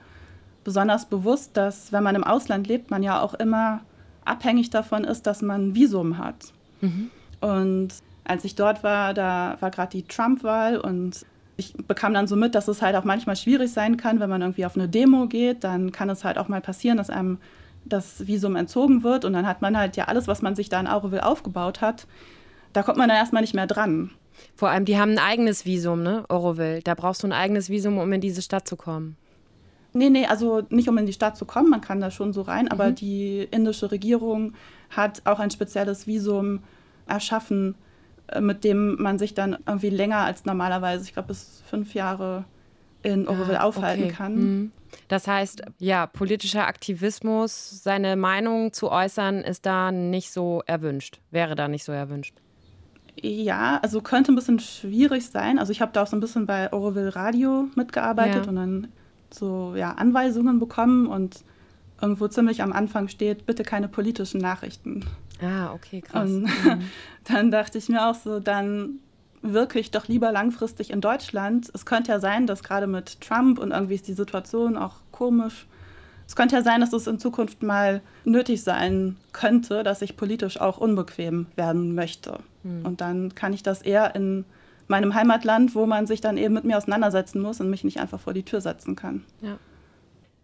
besonders 0.64 1.06
bewusst, 1.06 1.56
dass 1.58 1.92
wenn 1.92 2.02
man 2.02 2.16
im 2.16 2.24
Ausland 2.24 2.66
lebt, 2.66 2.90
man 2.90 3.04
ja 3.04 3.22
auch 3.22 3.36
immer 3.36 3.82
abhängig 4.26 4.70
davon 4.70 5.04
ist, 5.04 5.28
dass 5.28 5.42
man 5.42 5.70
ein 5.70 5.76
Visum 5.76 6.18
hat. 6.18 6.54
Mhm. 6.82 7.10
Und 7.42 7.90
als 8.24 8.44
ich 8.44 8.56
dort 8.56 8.84
war, 8.84 9.14
da 9.14 9.58
war 9.60 9.72
gerade 9.72 9.92
die 9.92 10.04
Trump-Wahl 10.04 10.78
und 10.78 11.26
ich 11.58 11.74
bekam 11.74 12.14
dann 12.14 12.28
so 12.28 12.36
mit, 12.36 12.56
dass 12.56 12.68
es 12.68 12.82
halt 12.82 12.96
auch 12.96 13.04
manchmal 13.04 13.36
schwierig 13.36 13.72
sein 13.72 13.98
kann, 13.98 14.20
wenn 14.20 14.30
man 14.30 14.42
irgendwie 14.42 14.66
auf 14.66 14.76
eine 14.76 14.88
Demo 14.88 15.28
geht, 15.28 15.64
dann 15.64 15.92
kann 15.92 16.10
es 16.10 16.24
halt 16.24 16.38
auch 16.38 16.48
mal 16.48 16.62
passieren, 16.62 16.98
dass 16.98 17.10
einem 17.10 17.38
das 17.86 18.28
Visum 18.28 18.56
entzogen 18.56 19.04
wird 19.04 19.26
und 19.26 19.34
dann 19.34 19.48
hat 19.48 19.62
man 19.62 19.78
halt 19.78 19.98
ja 19.98 20.06
alles, 20.06 20.28
was 20.28 20.42
man 20.42 20.56
sich 20.56 20.70
da 20.70 20.80
in 20.80 20.88
Auroville 20.88 21.26
aufgebaut 21.26 21.82
hat, 21.82 22.08
da 22.74 22.84
kommt 22.84 22.98
man 22.98 23.10
dann 23.10 23.18
erstmal 23.18 23.42
nicht 23.42 23.56
mehr 23.56 23.68
dran. 23.68 24.12
Vor 24.56 24.70
allem, 24.70 24.86
die 24.86 24.98
haben 24.98 25.12
ein 25.12 25.20
eigenes 25.20 25.66
Visum, 25.66 26.02
ne, 26.04 26.24
Oroville. 26.30 26.82
Da 26.82 26.94
brauchst 26.94 27.24
du 27.24 27.28
ein 27.28 27.34
eigenes 27.34 27.70
Visum, 27.70 27.98
um 27.98 28.12
in 28.14 28.22
diese 28.22 28.42
Stadt 28.42 28.68
zu 28.68 28.78
kommen. 28.78 29.18
Nee, 29.94 30.10
nee, 30.10 30.26
also 30.26 30.62
nicht 30.70 30.88
um 30.88 30.98
in 30.98 31.06
die 31.06 31.14
Stadt 31.14 31.36
zu 31.36 31.46
kommen, 31.46 31.70
man 31.70 31.82
kann 31.82 32.00
da 32.00 32.12
schon 32.12 32.34
so 32.34 32.42
rein, 32.42 32.66
mhm. 32.66 32.72
aber 32.72 32.92
die 32.92 33.48
indische 33.52 33.92
Regierung 33.92 34.54
hat 34.90 35.22
auch 35.26 35.40
ein 35.40 35.52
spezielles 35.52 36.08
Visum 36.08 36.62
erschaffen, 37.08 37.76
äh, 38.28 38.42
mit 38.42 38.64
dem 38.64 39.02
man 39.02 39.18
sich 39.18 39.34
dann 39.34 39.58
irgendwie 39.66 39.90
länger 39.90 40.20
als 40.20 40.46
normalerweise, 40.46 41.04
ich 41.04 41.14
glaube 41.14 41.30
bis 41.30 41.64
fünf 41.68 41.94
Jahre 41.94 42.46
in 43.02 43.28
Oroville 43.28 43.62
ah, 43.62 43.64
aufhalten 43.64 44.06
okay. 44.06 44.14
kann. 44.14 44.36
Mhm. 44.36 44.72
Das 45.08 45.28
heißt, 45.28 45.64
ja, 45.80 46.08
politischer 46.08 46.68
Aktivismus, 46.68 47.84
seine 47.84 48.16
Meinung 48.16 48.74
zu 48.74 48.92
äußern, 48.92 49.42
ist 49.42 49.66
da 49.66 49.92
nicht 49.92 50.32
so 50.32 50.64
erwünscht, 50.66 51.20
wäre 51.32 51.56
da 51.56 51.68
nicht 51.68 51.84
so 51.84 51.92
erwünscht. 51.92 52.36
Ja, 53.22 53.80
also 53.82 54.02
könnte 54.02 54.32
ein 54.32 54.36
bisschen 54.36 54.60
schwierig 54.60 55.28
sein. 55.28 55.60
Also 55.60 55.72
ich 55.72 55.82
habe 55.82 55.92
da 55.92 56.04
auch 56.04 56.08
so 56.08 56.16
ein 56.16 56.22
bisschen 56.22 56.46
bei 56.46 56.72
Oroville 56.72 57.16
Radio 57.16 57.68
mitgearbeitet 57.76 58.46
ja. 58.46 58.50
und 58.50 58.56
dann 58.56 58.88
so 59.34 59.74
ja, 59.76 59.92
Anweisungen 59.92 60.60
bekommen 60.60 61.08
und 61.08 61.44
irgendwo 62.02 62.28
ziemlich 62.28 62.62
am 62.62 62.72
Anfang 62.72 63.08
steht, 63.08 63.46
bitte 63.46 63.64
keine 63.64 63.88
politischen 63.88 64.40
Nachrichten. 64.40 65.06
Ah, 65.42 65.74
okay, 65.74 66.02
krass. 66.02 66.30
Und 66.30 66.44
mhm. 66.44 66.82
dann 67.26 67.52
dachte 67.52 67.78
ich 67.78 67.90
mir 67.90 68.08
auch 68.08 68.16
so, 68.16 68.40
dann 68.40 69.00
wirke 69.42 69.80
ich 69.80 69.92
doch 69.92 70.08
lieber 70.08 70.32
langfristig 70.32 70.92
in 70.92 71.02
Deutschland. 71.02 71.70
Es 71.74 71.86
könnte 71.86 72.12
ja 72.12 72.20
sein, 72.20 72.48
dass 72.48 72.64
gerade 72.64 72.88
mit 72.88 73.22
Trump 73.22 73.60
und 73.60 73.72
irgendwie 73.72 73.96
ist 73.96 74.08
die 74.08 74.14
Situation 74.14 74.78
auch 74.78 74.96
komisch. 75.12 75.66
Es 76.28 76.36
könnte 76.36 76.56
ja 76.56 76.62
sein, 76.62 76.82
dass 76.82 76.94
es 76.94 77.08
in 77.08 77.20
Zukunft 77.20 77.64
mal 77.64 78.02
nötig 78.24 78.64
sein 78.64 79.18
könnte, 79.32 79.84
dass 79.84 80.02
ich 80.02 80.16
politisch 80.16 80.60
auch 80.60 80.78
unbequem 80.78 81.48
werden 81.56 81.96
möchte. 81.96 82.40
Hm. 82.64 82.86
Und 82.86 83.02
dann 83.02 83.34
kann 83.34 83.54
ich 83.54 83.64
das 83.64 83.82
eher 83.82 84.16
in 84.16 84.46
meinem 84.90 85.14
Heimatland, 85.14 85.76
wo 85.76 85.86
man 85.86 86.08
sich 86.08 86.22
dann 86.22 86.38
eben 86.38 86.54
mit 86.54 86.64
mir 86.64 86.78
auseinandersetzen 86.78 87.42
muss 87.42 87.60
und 87.60 87.70
mich 87.70 87.84
nicht 87.84 88.00
einfach 88.00 88.20
vor 88.20 88.34
die 88.34 88.44
Tür 88.44 88.62
setzen 88.62 88.96
kann. 88.96 89.24
Ja. 89.42 89.58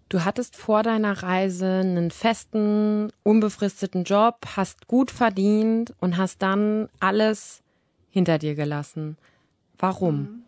Du 0.08 0.24
hattest 0.24 0.56
vor 0.56 0.84
deiner 0.84 1.24
Reise 1.24 1.66
einen 1.66 2.12
festen, 2.12 3.12
unbefristeten 3.24 4.04
Job, 4.04 4.38
hast 4.56 4.88
gut 4.88 5.10
verdient 5.10 5.94
und 6.00 6.18
hast 6.18 6.44
dann 6.44 6.90
alles 7.00 7.64
hinter 8.12 8.38
dir 8.38 8.54
gelassen. 8.56 9.18
Warum? 9.80 10.44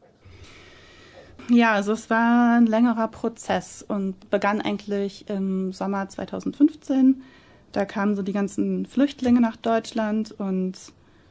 Ja, 1.49 1.73
also 1.73 1.93
es 1.93 2.09
war 2.09 2.57
ein 2.57 2.67
längerer 2.67 3.07
Prozess 3.07 3.83
und 3.87 4.29
begann 4.29 4.61
eigentlich 4.61 5.29
im 5.29 5.73
Sommer 5.73 6.07
2015. 6.07 7.23
Da 7.71 7.85
kamen 7.85 8.15
so 8.15 8.21
die 8.21 8.33
ganzen 8.33 8.85
Flüchtlinge 8.85 9.41
nach 9.41 9.55
Deutschland 9.55 10.31
und 10.31 10.77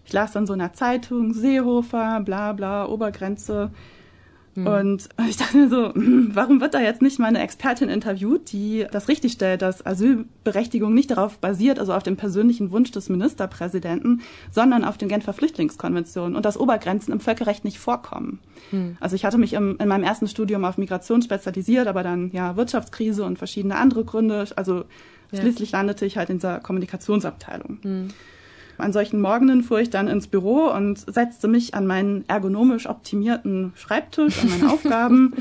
ich 0.06 0.12
las 0.12 0.32
dann 0.32 0.46
so 0.46 0.52
in 0.52 0.60
der 0.60 0.72
Zeitung, 0.72 1.34
Seehofer, 1.34 2.20
bla 2.20 2.52
bla, 2.52 2.86
Obergrenze. 2.86 3.72
Mhm. 4.54 4.66
Und 4.66 5.08
ich 5.28 5.36
dachte 5.36 5.56
mir 5.56 5.68
so, 5.68 5.92
hm, 5.92 6.30
warum 6.32 6.60
wird 6.60 6.74
da 6.74 6.80
jetzt 6.80 7.02
nicht 7.02 7.18
mal 7.18 7.26
eine 7.26 7.42
Expertin 7.42 7.88
interviewt, 7.88 8.52
die 8.52 8.86
das 8.90 9.08
richtig 9.08 9.32
stellt, 9.32 9.62
dass 9.62 9.84
Asylberechtigung 9.84 10.94
nicht 10.94 11.10
darauf 11.10 11.38
basiert, 11.38 11.80
also 11.80 11.92
auf 11.92 12.04
dem 12.04 12.16
persönlichen 12.16 12.70
Wunsch 12.70 12.92
des 12.92 13.08
Ministerpräsidenten, 13.08 14.22
sondern 14.52 14.84
auf 14.84 14.96
den 14.96 15.08
Genfer 15.08 15.32
Flüchtlingskonventionen 15.32 16.36
und 16.36 16.44
dass 16.44 16.58
Obergrenzen 16.58 17.12
im 17.12 17.20
Völkerrecht 17.20 17.64
nicht 17.64 17.80
vorkommen. 17.80 18.38
Mhm. 18.70 18.96
Also 19.00 19.16
ich 19.16 19.24
hatte 19.24 19.38
mich 19.38 19.54
im, 19.54 19.76
in 19.78 19.88
meinem 19.88 20.04
ersten 20.04 20.28
Studium 20.28 20.64
auf 20.64 20.78
Migration 20.78 21.20
spezialisiert, 21.20 21.88
aber 21.88 22.04
dann 22.04 22.30
ja 22.32 22.56
Wirtschaftskrise 22.56 23.24
und 23.24 23.38
verschiedene 23.38 23.76
andere 23.76 24.04
Gründe. 24.04 24.46
Also 24.54 24.84
ja. 25.32 25.40
schließlich 25.40 25.72
landete 25.72 26.06
ich 26.06 26.16
halt 26.16 26.30
in 26.30 26.36
dieser 26.36 26.60
Kommunikationsabteilung. 26.60 27.78
Mhm. 27.82 28.08
An 28.78 28.92
solchen 28.92 29.20
Morgenen 29.20 29.62
fuhr 29.62 29.80
ich 29.80 29.90
dann 29.90 30.08
ins 30.08 30.26
Büro 30.26 30.66
und 30.68 30.98
setzte 30.98 31.48
mich 31.48 31.74
an 31.74 31.86
meinen 31.86 32.28
ergonomisch 32.28 32.88
optimierten 32.88 33.72
Schreibtisch, 33.74 34.42
an 34.42 34.50
meine 34.50 34.72
Aufgaben. 34.72 35.34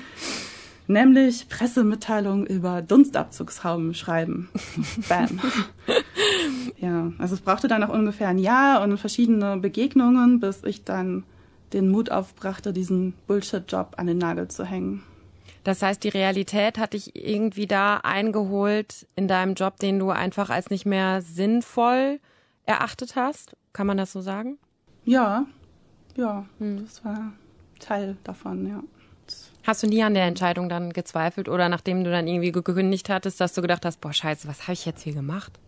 nämlich 0.88 1.50
Pressemitteilungen 1.50 2.46
über 2.46 2.82
Dunstabzugsraum 2.82 3.94
schreiben. 3.94 4.50
Bam. 5.10 5.40
ja, 6.78 7.12
also 7.18 7.36
es 7.36 7.42
brauchte 7.42 7.68
dann 7.68 7.82
noch 7.82 7.90
ungefähr 7.90 8.28
ein 8.28 8.38
Jahr 8.38 8.84
und 8.84 8.98
verschiedene 8.98 9.58
Begegnungen, 9.58 10.40
bis 10.40 10.64
ich 10.64 10.84
dann 10.84 11.24
den 11.74 11.90
Mut 11.90 12.12
aufbrachte, 12.12 12.72
diesen 12.72 13.14
Bullshit-Job 13.28 13.96
an 13.98 14.08
den 14.08 14.18
Nagel 14.18 14.48
zu 14.48 14.64
hängen. 14.64 15.04
Das 15.64 15.82
heißt, 15.82 16.04
die 16.04 16.10
Realität 16.10 16.78
hat 16.78 16.94
dich 16.94 17.16
irgendwie 17.16 17.66
da 17.66 17.98
eingeholt 17.98 19.08
in 19.16 19.28
deinem 19.28 19.56
Job, 19.56 19.80
den 19.80 19.98
du 19.98 20.12
einfach 20.12 20.52
als 20.52 20.70
nicht 20.70 20.86
mehr 20.86 21.24
sinnvoll 21.24 22.20
erachtet 22.66 23.16
hast? 23.16 23.56
Kann 23.74 23.88
man 23.88 23.98
das 23.98 24.12
so 24.12 24.22
sagen? 24.22 24.58
Ja, 25.04 25.46
ja, 26.16 26.46
hm. 26.60 26.84
das 26.84 27.04
war 27.04 27.34
Teil 27.80 28.18
davon, 28.24 28.68
ja. 28.68 28.84
Hast 29.64 29.82
du 29.82 29.88
nie 29.88 30.04
an 30.04 30.14
der 30.14 30.26
Entscheidung 30.26 30.70
dann 30.70 30.94
gezweifelt 30.94 31.50
oder 31.50 31.70
nachdem 31.70 32.04
du 32.04 32.12
dann 32.12 32.28
irgendwie 32.28 32.52
gekündigt 32.52 33.10
hattest, 33.10 33.42
dass 33.42 33.54
du 33.54 33.62
gedacht 33.62 33.86
hast, 33.86 34.00
boah, 34.00 34.14
scheiße, 34.14 34.48
was 34.48 34.64
habe 34.64 34.74
ich 34.74 34.86
jetzt 34.86 35.02
hier 35.02 35.14
gemacht? 35.14 35.60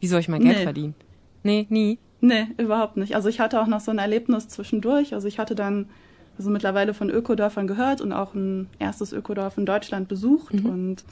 Wie 0.00 0.06
soll 0.06 0.20
ich 0.20 0.28
mein 0.28 0.42
Geld 0.42 0.58
nee. 0.58 0.62
verdienen? 0.62 0.94
Nee, 1.42 1.66
nie? 1.68 1.98
Nee, 2.20 2.48
überhaupt 2.56 2.96
nicht. 2.96 3.14
Also 3.14 3.28
ich 3.28 3.40
hatte 3.40 3.60
auch 3.60 3.66
noch 3.66 3.80
so 3.80 3.90
ein 3.90 3.98
Erlebnis 3.98 4.48
zwischendurch. 4.48 5.12
Also 5.12 5.28
ich 5.28 5.38
hatte 5.38 5.54
dann 5.54 5.90
also 6.38 6.50
mittlerweile 6.50 6.94
von 6.94 7.10
Ökodörfern 7.10 7.66
gehört 7.66 8.00
und 8.00 8.12
auch 8.12 8.34
ein 8.34 8.70
erstes 8.78 9.12
Ökodorf 9.12 9.58
in 9.58 9.66
Deutschland 9.66 10.08
besucht. 10.08 10.54
Mhm. 10.54 10.66
Und 10.66 11.04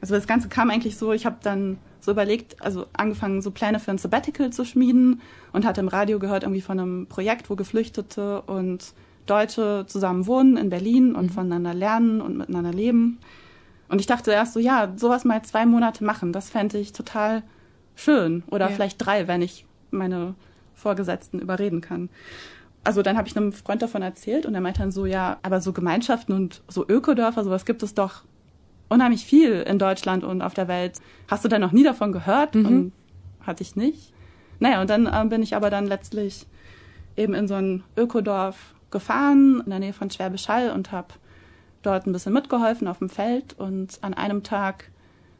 also 0.00 0.14
das 0.14 0.26
Ganze 0.26 0.48
kam 0.48 0.70
eigentlich 0.70 0.96
so, 0.96 1.12
ich 1.12 1.26
habe 1.26 1.36
dann 1.42 1.78
so 2.02 2.10
überlegt, 2.10 2.60
also 2.60 2.86
angefangen, 2.92 3.40
so 3.40 3.52
Pläne 3.52 3.78
für 3.78 3.92
ein 3.92 3.98
Sabbatical 3.98 4.50
zu 4.50 4.64
schmieden 4.64 5.22
und 5.52 5.64
hatte 5.64 5.80
im 5.80 5.88
Radio 5.88 6.18
gehört 6.18 6.42
irgendwie 6.42 6.60
von 6.60 6.78
einem 6.78 7.06
Projekt, 7.06 7.48
wo 7.48 7.54
Geflüchtete 7.54 8.42
und 8.42 8.92
Deutsche 9.26 9.84
zusammen 9.86 10.26
wohnen 10.26 10.56
in 10.56 10.68
Berlin 10.68 11.14
und 11.14 11.26
mhm. 11.26 11.30
voneinander 11.30 11.74
lernen 11.74 12.20
und 12.20 12.36
miteinander 12.36 12.72
leben. 12.72 13.18
Und 13.88 14.00
ich 14.00 14.06
dachte 14.06 14.32
erst 14.32 14.54
so, 14.54 14.60
ja, 14.60 14.92
sowas 14.96 15.24
mal 15.24 15.42
zwei 15.42 15.64
Monate 15.64 16.02
machen, 16.02 16.32
das 16.32 16.50
fände 16.50 16.78
ich 16.78 16.92
total 16.92 17.44
schön. 17.94 18.42
Oder 18.50 18.68
ja. 18.68 18.74
vielleicht 18.74 19.04
drei, 19.04 19.28
wenn 19.28 19.40
ich 19.40 19.64
meine 19.92 20.34
Vorgesetzten 20.74 21.38
überreden 21.38 21.80
kann. 21.80 22.08
Also 22.82 23.02
dann 23.02 23.16
habe 23.16 23.28
ich 23.28 23.36
einem 23.36 23.52
Freund 23.52 23.80
davon 23.80 24.02
erzählt 24.02 24.44
und 24.44 24.56
er 24.56 24.60
meinte 24.60 24.80
dann 24.80 24.90
so, 24.90 25.06
ja, 25.06 25.38
aber 25.42 25.60
so 25.60 25.72
Gemeinschaften 25.72 26.32
und 26.32 26.62
so 26.66 26.84
Ökodörfer, 26.88 27.44
sowas 27.44 27.64
gibt 27.64 27.84
es 27.84 27.94
doch 27.94 28.24
unheimlich 28.92 29.24
viel 29.24 29.62
in 29.62 29.78
Deutschland 29.78 30.24
und 30.24 30.42
auf 30.42 30.54
der 30.54 30.68
Welt. 30.68 31.00
Hast 31.28 31.44
du 31.44 31.48
denn 31.48 31.60
noch 31.60 31.72
nie 31.72 31.82
davon 31.82 32.12
gehört? 32.12 32.54
Mhm. 32.54 32.66
Und 32.66 32.92
hatte 33.46 33.62
ich 33.62 33.76
nicht. 33.76 34.12
Naja, 34.60 34.80
und 34.80 34.90
dann 34.90 35.06
äh, 35.06 35.24
bin 35.28 35.42
ich 35.42 35.56
aber 35.56 35.70
dann 35.70 35.86
letztlich 35.86 36.46
eben 37.16 37.34
in 37.34 37.48
so 37.48 37.54
ein 37.54 37.82
Ökodorf 37.96 38.74
gefahren 38.90 39.62
in 39.64 39.70
der 39.70 39.80
Nähe 39.80 39.92
von 39.92 40.10
Schwäbisch 40.10 40.48
Hall 40.48 40.70
und 40.70 40.92
habe 40.92 41.08
dort 41.82 42.06
ein 42.06 42.12
bisschen 42.12 42.32
mitgeholfen 42.32 42.86
auf 42.86 42.98
dem 42.98 43.08
Feld. 43.08 43.58
Und 43.58 43.98
an 44.02 44.14
einem 44.14 44.42
Tag 44.42 44.90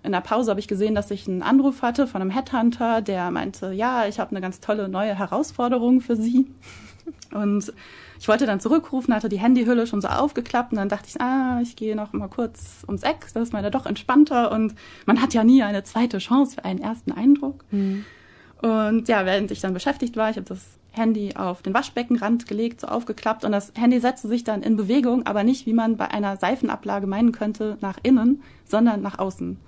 in 0.02 0.12
der 0.12 0.20
Pause 0.20 0.50
habe 0.50 0.60
ich 0.60 0.66
gesehen, 0.66 0.94
dass 0.94 1.10
ich 1.10 1.28
einen 1.28 1.42
Anruf 1.42 1.82
hatte 1.82 2.06
von 2.06 2.20
einem 2.20 2.30
Headhunter, 2.30 3.00
der 3.02 3.30
meinte, 3.30 3.72
ja, 3.72 4.06
ich 4.06 4.18
habe 4.18 4.30
eine 4.30 4.40
ganz 4.40 4.58
tolle 4.60 4.88
neue 4.88 5.16
Herausforderung 5.16 6.00
für 6.00 6.16
Sie. 6.16 6.50
Und 7.32 7.72
ich 8.20 8.28
wollte 8.28 8.46
dann 8.46 8.60
zurückrufen, 8.60 9.14
hatte 9.14 9.28
die 9.28 9.40
Handyhülle 9.40 9.86
schon 9.86 10.00
so 10.00 10.08
aufgeklappt 10.08 10.72
und 10.72 10.78
dann 10.78 10.88
dachte 10.88 11.08
ich, 11.08 11.20
ah, 11.20 11.60
ich 11.62 11.76
gehe 11.76 11.96
noch 11.96 12.12
mal 12.12 12.28
kurz 12.28 12.84
ums 12.86 13.02
Eck, 13.02 13.26
das 13.34 13.44
ist 13.44 13.52
mir 13.52 13.62
da 13.62 13.70
doch 13.70 13.86
entspannter 13.86 14.52
und 14.52 14.74
man 15.06 15.20
hat 15.20 15.34
ja 15.34 15.42
nie 15.42 15.62
eine 15.62 15.82
zweite 15.82 16.18
Chance 16.18 16.56
für 16.56 16.64
einen 16.64 16.80
ersten 16.80 17.12
Eindruck. 17.12 17.64
Mhm. 17.70 18.04
Und 18.60 19.08
ja, 19.08 19.26
während 19.26 19.50
ich 19.50 19.60
dann 19.60 19.74
beschäftigt 19.74 20.16
war, 20.16 20.30
ich 20.30 20.36
habe 20.36 20.46
das 20.46 20.78
Handy 20.92 21.34
auf 21.34 21.62
den 21.62 21.74
Waschbeckenrand 21.74 22.46
gelegt, 22.46 22.82
so 22.82 22.86
aufgeklappt 22.86 23.44
und 23.44 23.52
das 23.52 23.72
Handy 23.76 23.98
setzte 23.98 24.28
sich 24.28 24.44
dann 24.44 24.62
in 24.62 24.76
Bewegung, 24.76 25.26
aber 25.26 25.42
nicht, 25.42 25.66
wie 25.66 25.72
man 25.72 25.96
bei 25.96 26.10
einer 26.10 26.36
Seifenablage 26.36 27.06
meinen 27.06 27.32
könnte, 27.32 27.78
nach 27.80 27.98
innen, 28.02 28.42
sondern 28.64 29.00
nach 29.00 29.18
außen. 29.18 29.58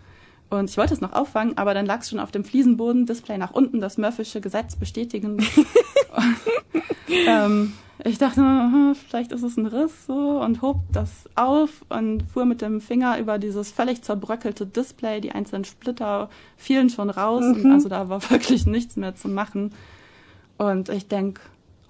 Und 0.50 0.70
ich 0.70 0.76
wollte 0.76 0.94
es 0.94 1.00
noch 1.00 1.12
auffangen, 1.12 1.56
aber 1.56 1.74
dann 1.74 1.86
lag 1.86 2.00
es 2.00 2.10
schon 2.10 2.20
auf 2.20 2.30
dem 2.30 2.44
Fliesenboden, 2.44 3.06
Display 3.06 3.38
nach 3.38 3.52
unten, 3.52 3.80
das 3.80 3.98
Murphysche 3.98 4.40
Gesetz 4.40 4.76
bestätigen. 4.76 5.38
ähm, 7.08 7.72
ich 8.04 8.18
dachte, 8.18 8.40
hm, 8.40 8.94
vielleicht 8.94 9.32
ist 9.32 9.42
es 9.42 9.56
ein 9.56 9.66
Riss 9.66 10.06
so 10.06 10.40
und 10.40 10.62
hob 10.62 10.78
das 10.92 11.28
auf 11.36 11.84
und 11.88 12.22
fuhr 12.32 12.44
mit 12.44 12.60
dem 12.60 12.80
Finger 12.80 13.18
über 13.18 13.38
dieses 13.38 13.70
völlig 13.70 14.02
zerbröckelte 14.02 14.66
Display. 14.66 15.20
Die 15.20 15.32
einzelnen 15.32 15.64
Splitter 15.64 16.28
fielen 16.56 16.90
schon 16.90 17.10
raus. 17.10 17.42
Mhm. 17.42 17.72
also 17.72 17.88
da 17.88 18.08
war 18.08 18.22
wirklich 18.30 18.66
nichts 18.66 18.96
mehr 18.96 19.14
zu 19.14 19.28
machen. 19.28 19.72
Und 20.58 20.88
ich 20.88 21.08
denke 21.08 21.40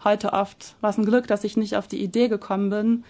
heute 0.04 0.32
oft, 0.32 0.76
war 0.80 0.90
es 0.90 0.98
ein 0.98 1.06
Glück, 1.06 1.26
dass 1.26 1.44
ich 1.44 1.56
nicht 1.56 1.76
auf 1.76 1.88
die 1.88 2.02
Idee 2.02 2.28
gekommen 2.28 2.70
bin, 2.70 3.04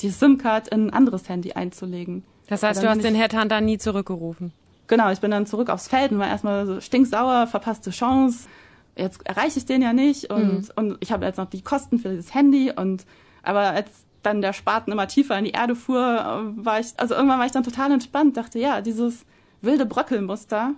die 0.00 0.10
SIM-Card 0.10 0.68
in 0.68 0.88
ein 0.88 0.92
anderes 0.92 1.28
Handy 1.28 1.52
einzulegen. 1.52 2.24
Das 2.48 2.62
heißt, 2.62 2.82
du 2.82 2.88
hast 2.88 3.02
den 3.02 3.14
Headhunter 3.14 3.60
nie 3.60 3.78
zurückgerufen? 3.78 4.52
Genau, 4.86 5.10
ich 5.10 5.20
bin 5.20 5.30
dann 5.30 5.46
zurück 5.46 5.70
aufs 5.70 5.88
Feld 5.88 6.12
und 6.12 6.18
war 6.18 6.28
erstmal 6.28 6.66
so 6.66 6.80
stinksauer, 6.80 7.46
verpasste 7.46 7.90
Chance. 7.90 8.48
Jetzt 8.96 9.26
erreiche 9.26 9.58
ich 9.58 9.66
den 9.66 9.82
ja 9.82 9.92
nicht 9.92 10.30
und, 10.30 10.62
mhm. 10.62 10.68
und 10.76 10.96
ich 11.00 11.12
habe 11.12 11.24
jetzt 11.26 11.36
noch 11.36 11.50
die 11.50 11.62
Kosten 11.62 11.98
für 11.98 12.10
dieses 12.10 12.34
Handy 12.34 12.72
und 12.74 13.04
aber 13.42 13.70
als 13.70 13.90
dann 14.22 14.40
der 14.40 14.52
Spaten 14.52 14.92
immer 14.92 15.08
tiefer 15.08 15.38
in 15.38 15.44
die 15.44 15.50
Erde 15.50 15.74
fuhr, 15.76 16.52
war 16.56 16.80
ich, 16.80 16.94
also 16.96 17.14
irgendwann 17.14 17.38
war 17.38 17.46
ich 17.46 17.52
dann 17.52 17.64
total 17.64 17.92
entspannt, 17.92 18.36
dachte, 18.36 18.58
ja, 18.58 18.80
dieses 18.80 19.26
wilde 19.60 19.86
Bröckelmuster, 19.86 20.74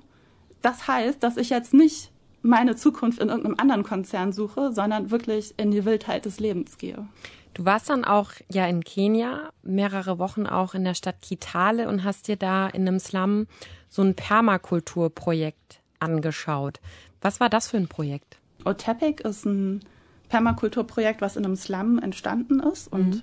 das 0.63 0.89
heißt, 0.89 1.23
dass 1.23 1.37
ich 1.37 1.51
jetzt 1.51 1.73
nicht 1.73 2.11
meine 2.43 2.77
Zukunft 2.77 3.21
in 3.21 3.29
irgendeinem 3.29 3.57
anderen 3.59 3.83
Konzern 3.83 4.33
suche, 4.33 4.73
sondern 4.73 5.11
wirklich 5.11 5.55
in 5.57 5.71
die 5.71 5.85
Wildheit 5.85 6.25
des 6.25 6.41
Lebens 6.41 6.79
gehe. 6.79 7.07
Du 7.55 7.65
warst 7.65 7.89
dann 7.89 8.05
auch 8.05 8.33
ja 8.51 8.67
in 8.67 8.85
Kenia, 8.85 9.51
mehrere 9.63 10.19
Wochen 10.19 10.47
auch 10.47 10.75
in 10.75 10.85
der 10.85 10.95
Stadt 10.95 11.23
Kitale 11.23 11.89
und 11.89 12.05
hast 12.05 12.29
dir 12.29 12.37
da 12.37 12.69
in 12.69 12.87
einem 12.87 12.99
Slum 12.99 13.47
so 13.89 14.03
ein 14.03 14.15
Permakulturprojekt 14.15 15.81
angeschaut. 15.99 16.81
Was 17.21 17.41
war 17.41 17.49
das 17.49 17.69
für 17.69 17.77
ein 17.77 17.89
Projekt? 17.89 18.39
Otepec 18.65 19.21
ist 19.21 19.45
ein 19.45 19.81
Permakulturprojekt, 20.29 21.21
was 21.21 21.37
in 21.37 21.45
einem 21.45 21.57
Slum 21.57 21.99
entstanden 21.99 22.61
ist 22.61 22.93
und 22.93 23.17
mhm. 23.17 23.23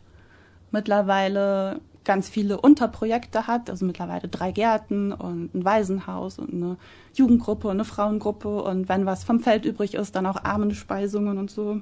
mittlerweile 0.71 1.81
ganz 2.03 2.29
viele 2.29 2.59
Unterprojekte 2.59 3.47
hat, 3.47 3.69
also 3.69 3.85
mittlerweile 3.85 4.27
drei 4.27 4.51
Gärten 4.51 5.13
und 5.13 5.53
ein 5.55 5.65
Waisenhaus 5.65 6.37
und 6.39 6.53
eine 6.53 6.77
Jugendgruppe 7.13 7.67
und 7.67 7.75
eine 7.75 7.85
Frauengruppe 7.85 8.63
und 8.63 8.89
wenn 8.89 9.05
was 9.05 9.23
vom 9.23 9.39
Feld 9.39 9.65
übrig 9.65 9.93
ist, 9.93 10.15
dann 10.15 10.25
auch 10.25 10.43
Armenspeisungen 10.43 11.37
und 11.37 11.49
so. 11.49 11.81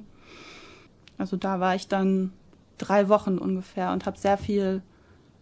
Also 1.17 1.37
da 1.37 1.59
war 1.59 1.75
ich 1.75 1.87
dann 1.87 2.33
drei 2.77 3.09
Wochen 3.09 3.37
ungefähr 3.37 3.91
und 3.91 4.05
habe 4.05 4.17
sehr 4.17 4.37
viel 4.37 4.81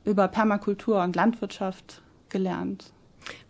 über 0.06 0.28
Permakultur 0.28 1.02
und 1.04 1.16
Landwirtschaft 1.16 2.02
gelernt. 2.30 2.94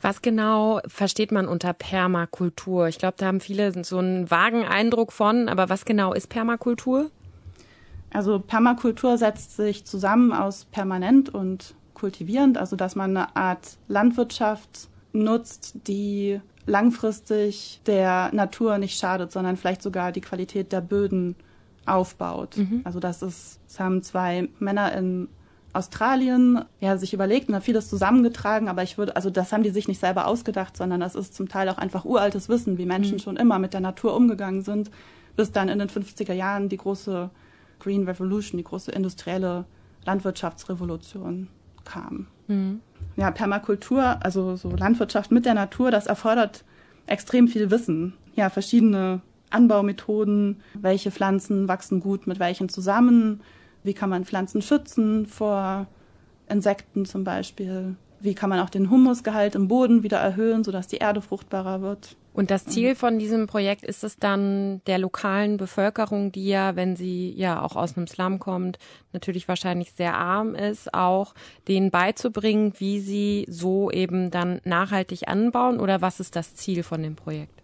Was 0.01 0.21
genau 0.21 0.79
versteht 0.87 1.31
man 1.31 1.47
unter 1.47 1.73
Permakultur? 1.73 2.87
Ich 2.87 2.97
glaube, 2.97 3.15
da 3.17 3.27
haben 3.27 3.39
viele 3.39 3.83
so 3.83 3.97
einen 3.97 4.29
vagen 4.29 4.65
Eindruck 4.65 5.11
von, 5.11 5.49
aber 5.49 5.69
was 5.69 5.85
genau 5.85 6.13
ist 6.13 6.27
Permakultur? 6.27 7.09
Also 8.11 8.39
Permakultur 8.39 9.17
setzt 9.17 9.55
sich 9.55 9.85
zusammen 9.85 10.33
aus 10.33 10.65
permanent 10.65 11.29
und 11.29 11.75
kultivierend, 11.93 12.57
also 12.57 12.75
dass 12.75 12.95
man 12.95 13.15
eine 13.15 13.35
Art 13.35 13.77
Landwirtschaft 13.87 14.89
nutzt, 15.13 15.75
die 15.87 16.39
langfristig 16.65 17.81
der 17.85 18.29
Natur 18.33 18.77
nicht 18.77 18.99
schadet, 18.99 19.31
sondern 19.31 19.57
vielleicht 19.57 19.81
sogar 19.81 20.11
die 20.11 20.21
Qualität 20.21 20.71
der 20.71 20.81
Böden 20.81 21.35
aufbaut. 21.85 22.57
Mhm. 22.57 22.81
Also 22.83 22.99
das 22.99 23.21
ist, 23.21 23.59
es 23.67 23.79
haben 23.79 24.03
zwei 24.03 24.49
Männer 24.59 24.93
in 24.93 25.27
Australien 25.73 26.65
ja 26.79 26.97
sich 26.97 27.13
überlegt 27.13 27.49
und 27.49 27.55
hat 27.55 27.63
vieles 27.63 27.89
zusammengetragen, 27.89 28.69
aber 28.69 28.83
ich 28.83 28.97
würde, 28.97 29.15
also 29.15 29.29
das 29.29 29.51
haben 29.51 29.63
die 29.63 29.69
sich 29.69 29.87
nicht 29.87 29.99
selber 29.99 30.25
ausgedacht, 30.27 30.75
sondern 30.75 30.99
das 30.99 31.15
ist 31.15 31.35
zum 31.35 31.47
Teil 31.47 31.69
auch 31.69 31.77
einfach 31.77 32.05
uraltes 32.05 32.49
Wissen, 32.49 32.77
wie 32.77 32.85
Menschen 32.85 33.15
mhm. 33.15 33.19
schon 33.19 33.37
immer 33.37 33.59
mit 33.59 33.73
der 33.73 33.81
Natur 33.81 34.15
umgegangen 34.15 34.61
sind, 34.61 34.89
bis 35.35 35.51
dann 35.51 35.69
in 35.69 35.79
den 35.79 35.89
50er 35.89 36.33
Jahren 36.33 36.69
die 36.69 36.77
große 36.77 37.29
Green 37.79 38.05
Revolution, 38.05 38.57
die 38.57 38.63
große 38.63 38.91
industrielle 38.91 39.65
Landwirtschaftsrevolution 40.05 41.47
kam. 41.85 42.27
Mhm. 42.47 42.81
Ja, 43.15 43.31
Permakultur, 43.31 44.17
also 44.23 44.55
so 44.55 44.69
Landwirtschaft 44.69 45.31
mit 45.31 45.45
der 45.45 45.53
Natur, 45.53 45.91
das 45.91 46.07
erfordert 46.07 46.63
extrem 47.05 47.47
viel 47.47 47.69
Wissen. 47.69 48.13
Ja, 48.35 48.49
verschiedene 48.49 49.21
Anbaumethoden, 49.49 50.61
welche 50.73 51.11
Pflanzen 51.11 51.67
wachsen 51.67 51.99
gut 51.99 52.27
mit 52.27 52.39
welchen 52.39 52.69
zusammen, 52.69 53.41
wie 53.89 53.95
kann 53.95 54.11
man 54.11 54.23
Pflanzen 54.23 54.61
schützen 54.61 55.25
vor 55.25 55.87
Insekten 56.47 57.05
zum 57.05 57.23
Beispiel, 57.23 57.95
wie 58.19 58.35
kann 58.35 58.51
man 58.51 58.59
auch 58.59 58.69
den 58.69 58.91
Humusgehalt 58.91 59.55
im 59.55 59.67
Boden 59.67 60.03
wieder 60.03 60.19
erhöhen, 60.19 60.63
sodass 60.63 60.85
die 60.85 60.97
Erde 60.97 61.23
fruchtbarer 61.23 61.81
wird. 61.81 62.15
Und 62.33 62.51
das 62.51 62.65
Ziel 62.65 62.93
von 62.93 63.17
diesem 63.17 63.47
Projekt 63.47 63.83
ist 63.83 64.03
es 64.03 64.17
dann 64.17 64.83
der 64.85 64.99
lokalen 64.99 65.57
Bevölkerung, 65.57 66.31
die 66.31 66.49
ja, 66.49 66.75
wenn 66.75 66.95
sie 66.95 67.31
ja 67.31 67.63
auch 67.63 67.75
aus 67.75 67.97
einem 67.97 68.05
Slum 68.05 68.37
kommt, 68.37 68.77
natürlich 69.11 69.47
wahrscheinlich 69.47 69.93
sehr 69.93 70.13
arm 70.13 70.53
ist, 70.53 70.93
auch 70.93 71.33
denen 71.67 71.89
beizubringen, 71.89 72.73
wie 72.77 72.99
sie 72.99 73.47
so 73.49 73.89
eben 73.89 74.29
dann 74.29 74.61
nachhaltig 74.65 75.27
anbauen 75.27 75.79
oder 75.79 76.01
was 76.01 76.19
ist 76.19 76.35
das 76.35 76.53
Ziel 76.53 76.83
von 76.83 77.01
dem 77.01 77.15
Projekt? 77.15 77.58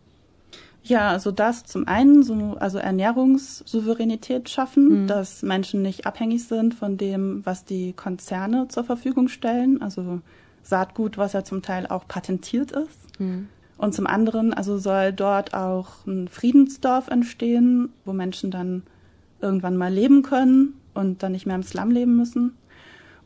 Ja, 0.87 1.09
also 1.09 1.31
das 1.31 1.63
zum 1.63 1.87
einen, 1.87 2.23
so, 2.23 2.57
also 2.59 2.77
Ernährungssouveränität 2.77 4.49
schaffen, 4.49 5.03
mhm. 5.03 5.07
dass 5.07 5.41
Menschen 5.41 5.81
nicht 5.81 6.05
abhängig 6.05 6.47
sind 6.47 6.75
von 6.75 6.97
dem, 6.97 7.45
was 7.45 7.65
die 7.65 7.93
Konzerne 7.93 8.67
zur 8.67 8.83
Verfügung 8.83 9.27
stellen. 9.27 9.81
Also 9.81 10.21
Saatgut, 10.63 11.17
was 11.17 11.33
ja 11.33 11.43
zum 11.43 11.61
Teil 11.61 11.87
auch 11.87 12.07
patentiert 12.07 12.71
ist. 12.71 13.19
Mhm. 13.19 13.49
Und 13.77 13.93
zum 13.93 14.07
anderen, 14.07 14.53
also 14.53 14.77
soll 14.77 15.11
dort 15.11 15.53
auch 15.53 16.05
ein 16.05 16.27
Friedensdorf 16.27 17.07
entstehen, 17.07 17.89
wo 18.05 18.13
Menschen 18.13 18.51
dann 18.51 18.83
irgendwann 19.41 19.75
mal 19.75 19.91
leben 19.91 20.21
können 20.21 20.79
und 20.93 21.23
dann 21.23 21.33
nicht 21.33 21.45
mehr 21.45 21.55
im 21.55 21.63
Slum 21.63 21.91
leben 21.91 22.15
müssen. 22.15 22.55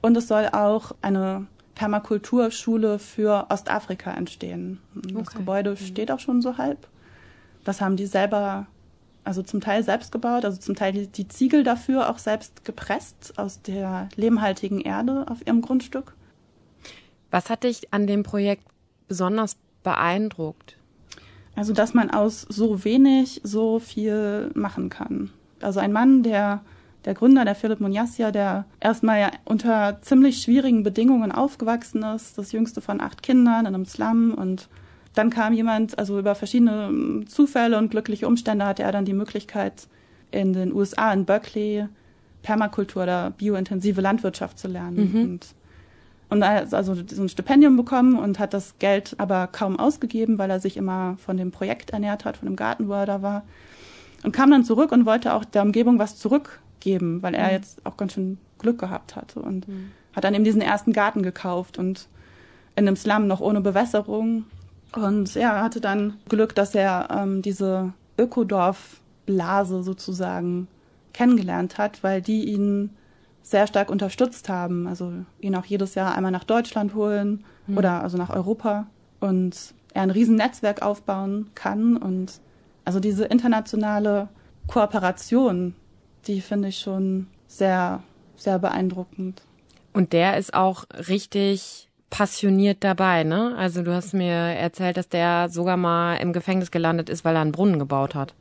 Und 0.01 0.18
es 0.18 0.28
soll 0.28 0.48
auch 0.51 0.94
eine 1.01 1.46
Permakulturschule 1.75 3.00
für 3.00 3.48
Ostafrika 3.50 4.12
entstehen. 4.12 4.80
Das 4.96 5.13
okay. 5.16 5.38
Gebäude 5.38 5.72
mhm. 5.72 5.78
steht 5.78 6.12
auch 6.12 6.20
schon 6.20 6.42
so 6.42 6.58
halb. 6.58 6.88
Das 7.63 7.82
haben 7.82 7.98
die 7.98 8.06
selber, 8.06 8.68
also 9.24 9.44
zum 9.44 9.62
Teil 9.62 9.84
selbst 9.84 10.12
gebaut, 10.12 10.46
also 10.46 10.60
zum 10.60 10.75
Teil 10.75 10.94
die, 10.94 11.08
die 11.08 11.28
Ziegel 11.28 11.63
dafür 11.63 12.10
auch 12.10 12.18
selbst 12.18 12.66
gepresst 12.66 13.38
aus 13.38 13.62
der 13.62 14.10
lehmhaltigen 14.16 14.82
Erde 14.82 15.25
auf 15.30 15.46
ihrem 15.46 15.62
Grundstück. 15.62 16.16
Was 17.32 17.50
hat 17.50 17.63
dich 17.63 17.94
an 17.94 18.08
dem 18.08 18.24
Projekt 18.24 18.63
besonders 19.08 19.58
beeindruckt? 19.84 20.78
Also, 21.56 21.74
dass 21.74 21.94
man 21.94 22.10
aus 22.10 22.42
so 22.42 22.84
wenig 22.86 23.42
so 23.44 23.80
viel 23.80 24.51
machen 24.56 24.89
kann. 24.89 25.32
Also 25.62 25.80
ein 25.80 25.92
Mann, 25.92 26.24
der 26.24 26.62
der 27.06 27.13
Gründer, 27.13 27.46
der 27.46 27.56
Philipp 27.56 27.80
Munyasia, 27.80 28.32
der 28.32 28.66
erstmal 28.80 29.20
ja 29.20 29.32
unter 29.46 30.01
ziemlich 30.01 30.42
schwierigen 30.42 30.84
Bedingungen 30.84 31.32
aufgewachsen 31.32 32.04
ist, 32.04 32.38
das 32.38 32.51
jüngste 32.51 32.82
von 32.82 33.01
acht 33.01 33.24
Kindern 33.24 33.62
in 33.66 33.74
einem 33.74 33.86
Slum 33.86 34.34
und 34.34 34.68
dann 35.20 35.30
kam 35.30 35.54
jemand, 35.54 36.00
also 36.00 36.18
über 36.18 36.34
verschiedene 36.34 36.88
hm, 36.88 37.28
Zufälle 37.28 37.78
und 37.78 37.92
glückliche 37.92 38.26
Umstände 38.26 38.66
hatte 38.66 38.84
er 38.84 38.92
dann 38.92 39.06
die 39.06 39.14
Möglichkeit, 39.14 39.88
in 40.32 40.54
den 40.54 40.74
USA, 40.74 41.12
in 41.12 41.26
Berkeley, 41.26 41.88
Permakultur 42.42 43.04
oder 43.04 43.32
biointensive 43.32 44.00
Landwirtschaft 44.00 44.58
zu 44.58 44.68
lernen. 44.68 45.12
Mhm. 45.12 45.22
Und 45.24 45.48
und 46.30 46.44
er 46.44 46.62
hat 46.62 46.74
also 46.76 46.94
so 46.94 47.24
ein 47.24 47.30
Stipendium 47.30 47.76
bekommen 47.76 48.16
und 48.16 48.38
hat 48.38 48.54
das 48.54 48.78
Geld 48.78 49.16
aber 49.18 49.48
kaum 49.48 49.80
ausgegeben, 49.80 50.38
weil 50.38 50.52
er 50.52 50.60
sich 50.60 50.78
immer 50.78 51.18
von 51.18 51.38
dem 51.38 51.50
Projekt 51.50 51.90
ernährt 51.90 52.24
hat, 52.24 52.38
von 52.38 52.48
dem 52.48 52.56
Garten, 52.56 52.88
wo 52.88 52.94
er 52.94 53.08
da 53.08 53.24
war. 53.24 53.44
Und 54.24 54.32
kam 54.32 54.52
dann 54.52 54.64
zurück 54.64 54.92
und 54.92 55.08
wollte 55.08 55.34
auch 55.34 55.44
der 55.44 55.64
Umgebung 55.64 55.98
was 55.98 56.18
zurückgeben, 56.18 57.24
weil 57.24 57.34
er 57.34 57.48
mhm. 57.48 57.54
jetzt 57.54 57.84
auch 57.84 57.98
ganz 57.98 58.14
schön 58.14 58.38
Glück 58.60 58.78
gehabt 58.78 59.16
hatte. 59.16 59.40
Und 59.40 59.68
mhm. 59.68 59.90
hat 60.14 60.24
dann 60.24 60.36
eben 60.36 60.44
diesen 60.44 60.62
ersten 60.62 60.94
Garten 60.94 61.24
gekauft 61.24 61.80
und 61.80 62.08
in 62.76 62.88
einem 62.88 62.96
Slum 62.96 63.26
noch 63.26 63.42
ohne 63.42 63.62
Bewässerung. 63.62 64.46
Und 64.96 65.36
ja, 65.36 65.58
er 65.58 65.63
hatte 65.63 65.81
dann 65.81 66.15
Glück, 66.29 66.55
dass 66.55 66.74
er 66.74 67.08
ähm, 67.12 67.41
diese 67.41 67.93
Ökodorfblase 68.17 69.84
sozusagen 69.84 70.67
kennengelernt 71.13 71.77
hat, 71.77 72.03
weil 72.03 72.22
die 72.22 72.46
ihn 72.46 72.91
sehr 73.41 73.67
stark 73.67 73.89
unterstützt 73.89 74.50
haben. 74.50 74.88
Also 74.88 75.12
ihn 75.39 75.55
auch 75.55 75.65
jedes 75.65 75.96
Jahr 75.96 76.15
einmal 76.15 76.31
nach 76.31 76.43
Deutschland 76.43 76.93
holen 76.93 77.43
mhm. 77.67 77.77
oder 77.77 78.03
also 78.03 78.17
nach 78.17 78.29
Europa 78.29 78.88
und 79.19 79.74
er 79.93 80.03
ein 80.03 80.12
Riesennetzwerk 80.12 80.81
aufbauen 80.81 81.50
kann. 81.55 81.98
Und 81.98 82.39
also 82.86 83.00
diese 83.00 83.25
internationale 83.25 84.29
Kooperation, 84.67 85.75
die 86.27 86.41
finde 86.41 86.69
ich 86.69 86.79
schon 86.79 87.27
sehr, 87.48 88.03
sehr 88.36 88.60
beeindruckend. 88.60 89.41
Und 89.93 90.13
der 90.13 90.38
ist 90.38 90.53
auch 90.53 90.86
richtig 91.10 91.88
passioniert 92.10 92.84
dabei, 92.84 93.24
ne? 93.24 93.56
Also 93.58 93.84
du 93.84 93.94
hast 93.94 94.13
mir 94.13 94.34
erzählt, 94.34 94.98
dass 94.98 95.10
der 95.10 95.50
sogar 95.50 95.78
mal 95.78 96.16
im 96.16 96.34
Gefängnis 96.34 96.72
gelandet 96.72 97.10
ist, 97.10 97.24
weil 97.24 97.36
er 97.36 97.42
einen 97.42 97.51
Brunnen 97.51 97.80
gebaut 97.80 98.16
hat. 98.16 98.34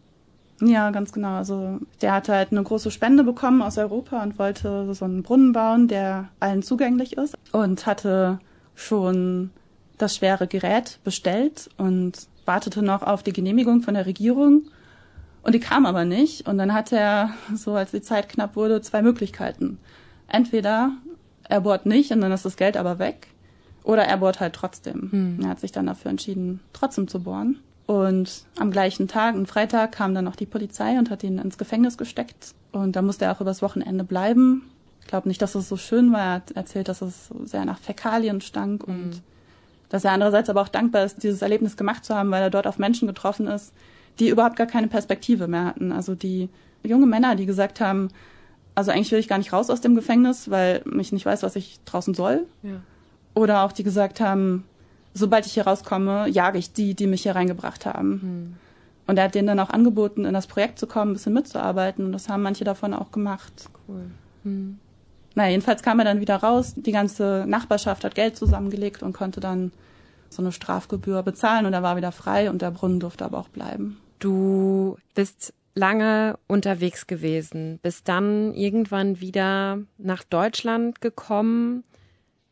Ja, 0.60 0.90
ganz 0.90 1.12
genau. 1.12 1.36
Also 1.36 1.78
der 2.00 2.12
hatte 2.12 2.34
halt 2.34 2.50
eine 2.50 2.62
große 2.62 2.90
Spende 2.90 3.22
bekommen 3.22 3.62
aus 3.62 3.78
Europa 3.78 4.22
und 4.22 4.38
wollte 4.38 4.92
so 4.92 5.04
einen 5.04 5.22
Brunnen 5.22 5.52
bauen, 5.52 5.86
der 5.86 6.28
allen 6.40 6.62
zugänglich 6.62 7.16
ist 7.16 7.36
und 7.52 7.86
hatte 7.86 8.40
schon 8.74 9.50
das 9.98 10.16
schwere 10.16 10.46
Gerät 10.46 10.98
bestellt 11.04 11.70
und 11.76 12.26
wartete 12.44 12.82
noch 12.82 13.02
auf 13.02 13.22
die 13.22 13.32
Genehmigung 13.32 13.82
von 13.82 13.94
der 13.94 14.06
Regierung. 14.06 14.62
Und 15.42 15.54
die 15.54 15.60
kam 15.60 15.86
aber 15.86 16.04
nicht. 16.04 16.48
Und 16.48 16.58
dann 16.58 16.74
hatte 16.74 16.96
er, 16.96 17.30
so 17.54 17.74
als 17.74 17.90
die 17.92 18.02
Zeit 18.02 18.28
knapp 18.28 18.56
wurde, 18.56 18.80
zwei 18.80 19.02
Möglichkeiten. 19.02 19.78
Entweder 20.26 20.92
er 21.48 21.60
bohrt 21.60 21.86
nicht 21.86 22.10
und 22.10 22.20
dann 22.20 22.32
ist 22.32 22.44
das 22.44 22.56
Geld 22.56 22.76
aber 22.76 22.98
weg. 22.98 23.28
Oder 23.88 24.04
er 24.04 24.18
bohrt 24.18 24.38
halt 24.38 24.52
trotzdem. 24.52 25.08
Hm. 25.10 25.38
Er 25.42 25.48
hat 25.48 25.60
sich 25.60 25.72
dann 25.72 25.86
dafür 25.86 26.10
entschieden, 26.10 26.60
trotzdem 26.74 27.08
zu 27.08 27.22
bohren. 27.22 27.58
Und 27.86 28.44
am 28.58 28.70
gleichen 28.70 29.08
Tag, 29.08 29.34
am 29.34 29.46
Freitag, 29.46 29.92
kam 29.92 30.14
dann 30.14 30.26
noch 30.26 30.36
die 30.36 30.44
Polizei 30.44 30.98
und 30.98 31.08
hat 31.08 31.24
ihn 31.24 31.38
ins 31.38 31.56
Gefängnis 31.56 31.96
gesteckt. 31.96 32.54
Und 32.70 32.96
da 32.96 33.00
musste 33.00 33.24
er 33.24 33.32
auch 33.32 33.40
übers 33.40 33.62
Wochenende 33.62 34.04
bleiben. 34.04 34.70
Ich 35.00 35.06
glaube 35.06 35.26
nicht, 35.26 35.40
dass 35.40 35.54
es 35.54 35.70
so 35.70 35.78
schön 35.78 36.12
war. 36.12 36.20
Er 36.20 36.32
hat 36.32 36.50
erzählt, 36.50 36.88
dass 36.88 37.00
es 37.00 37.28
so 37.28 37.46
sehr 37.46 37.64
nach 37.64 37.78
Fäkalien 37.78 38.42
stank 38.42 38.86
mhm. 38.86 38.94
und 38.94 39.22
dass 39.88 40.04
er 40.04 40.12
andererseits 40.12 40.50
aber 40.50 40.60
auch 40.60 40.68
dankbar 40.68 41.06
ist, 41.06 41.22
dieses 41.22 41.40
Erlebnis 41.40 41.78
gemacht 41.78 42.04
zu 42.04 42.14
haben, 42.14 42.30
weil 42.30 42.42
er 42.42 42.50
dort 42.50 42.66
auf 42.66 42.78
Menschen 42.78 43.08
getroffen 43.08 43.46
ist, 43.46 43.72
die 44.18 44.28
überhaupt 44.28 44.56
gar 44.56 44.66
keine 44.66 44.88
Perspektive 44.88 45.48
mehr 45.48 45.64
hatten. 45.64 45.92
Also 45.92 46.14
die 46.14 46.50
junge 46.82 47.06
Männer, 47.06 47.36
die 47.36 47.46
gesagt 47.46 47.80
haben, 47.80 48.10
also 48.74 48.90
eigentlich 48.90 49.12
will 49.12 49.18
ich 49.18 49.28
gar 49.28 49.38
nicht 49.38 49.54
raus 49.54 49.70
aus 49.70 49.80
dem 49.80 49.94
Gefängnis, 49.94 50.50
weil 50.50 50.82
ich 51.00 51.10
nicht 51.10 51.24
weiß, 51.24 51.42
was 51.42 51.56
ich 51.56 51.80
draußen 51.86 52.12
soll. 52.12 52.44
Ja. 52.62 52.82
Oder 53.38 53.62
auch 53.62 53.70
die 53.70 53.84
gesagt 53.84 54.20
haben, 54.20 54.64
sobald 55.14 55.46
ich 55.46 55.52
hier 55.52 55.66
rauskomme, 55.66 56.28
jage 56.28 56.58
ich 56.58 56.72
die, 56.72 56.94
die 56.94 57.06
mich 57.06 57.22
hier 57.22 57.36
reingebracht 57.36 57.86
haben. 57.86 58.10
Mhm. 58.10 58.56
Und 59.06 59.16
er 59.16 59.24
hat 59.24 59.36
denen 59.36 59.46
dann 59.46 59.60
auch 59.60 59.70
angeboten, 59.70 60.24
in 60.24 60.34
das 60.34 60.48
Projekt 60.48 60.78
zu 60.78 60.88
kommen, 60.88 61.12
ein 61.12 61.14
bisschen 61.14 61.32
mitzuarbeiten. 61.32 62.04
Und 62.04 62.12
das 62.12 62.28
haben 62.28 62.42
manche 62.42 62.64
davon 62.64 62.92
auch 62.92 63.12
gemacht. 63.12 63.70
Cool. 63.86 64.10
Mhm. 64.42 64.78
Naja, 65.36 65.50
jedenfalls 65.50 65.82
kam 65.82 66.00
er 66.00 66.04
dann 66.04 66.20
wieder 66.20 66.36
raus. 66.36 66.74
Die 66.76 66.90
ganze 66.90 67.44
Nachbarschaft 67.46 68.02
hat 68.02 68.16
Geld 68.16 68.36
zusammengelegt 68.36 69.04
und 69.04 69.12
konnte 69.12 69.38
dann 69.38 69.70
so 70.30 70.42
eine 70.42 70.50
Strafgebühr 70.50 71.22
bezahlen 71.22 71.64
und 71.64 71.72
er 71.72 71.84
war 71.84 71.96
wieder 71.96 72.12
frei 72.12 72.50
und 72.50 72.60
der 72.60 72.72
Brunnen 72.72 72.98
durfte 72.98 73.24
aber 73.24 73.38
auch 73.38 73.48
bleiben. 73.48 73.98
Du 74.18 74.96
bist 75.14 75.54
lange 75.76 76.36
unterwegs 76.48 77.06
gewesen, 77.06 77.78
bist 77.82 78.08
dann 78.08 78.52
irgendwann 78.52 79.20
wieder 79.20 79.78
nach 79.96 80.24
Deutschland 80.24 81.00
gekommen 81.00 81.84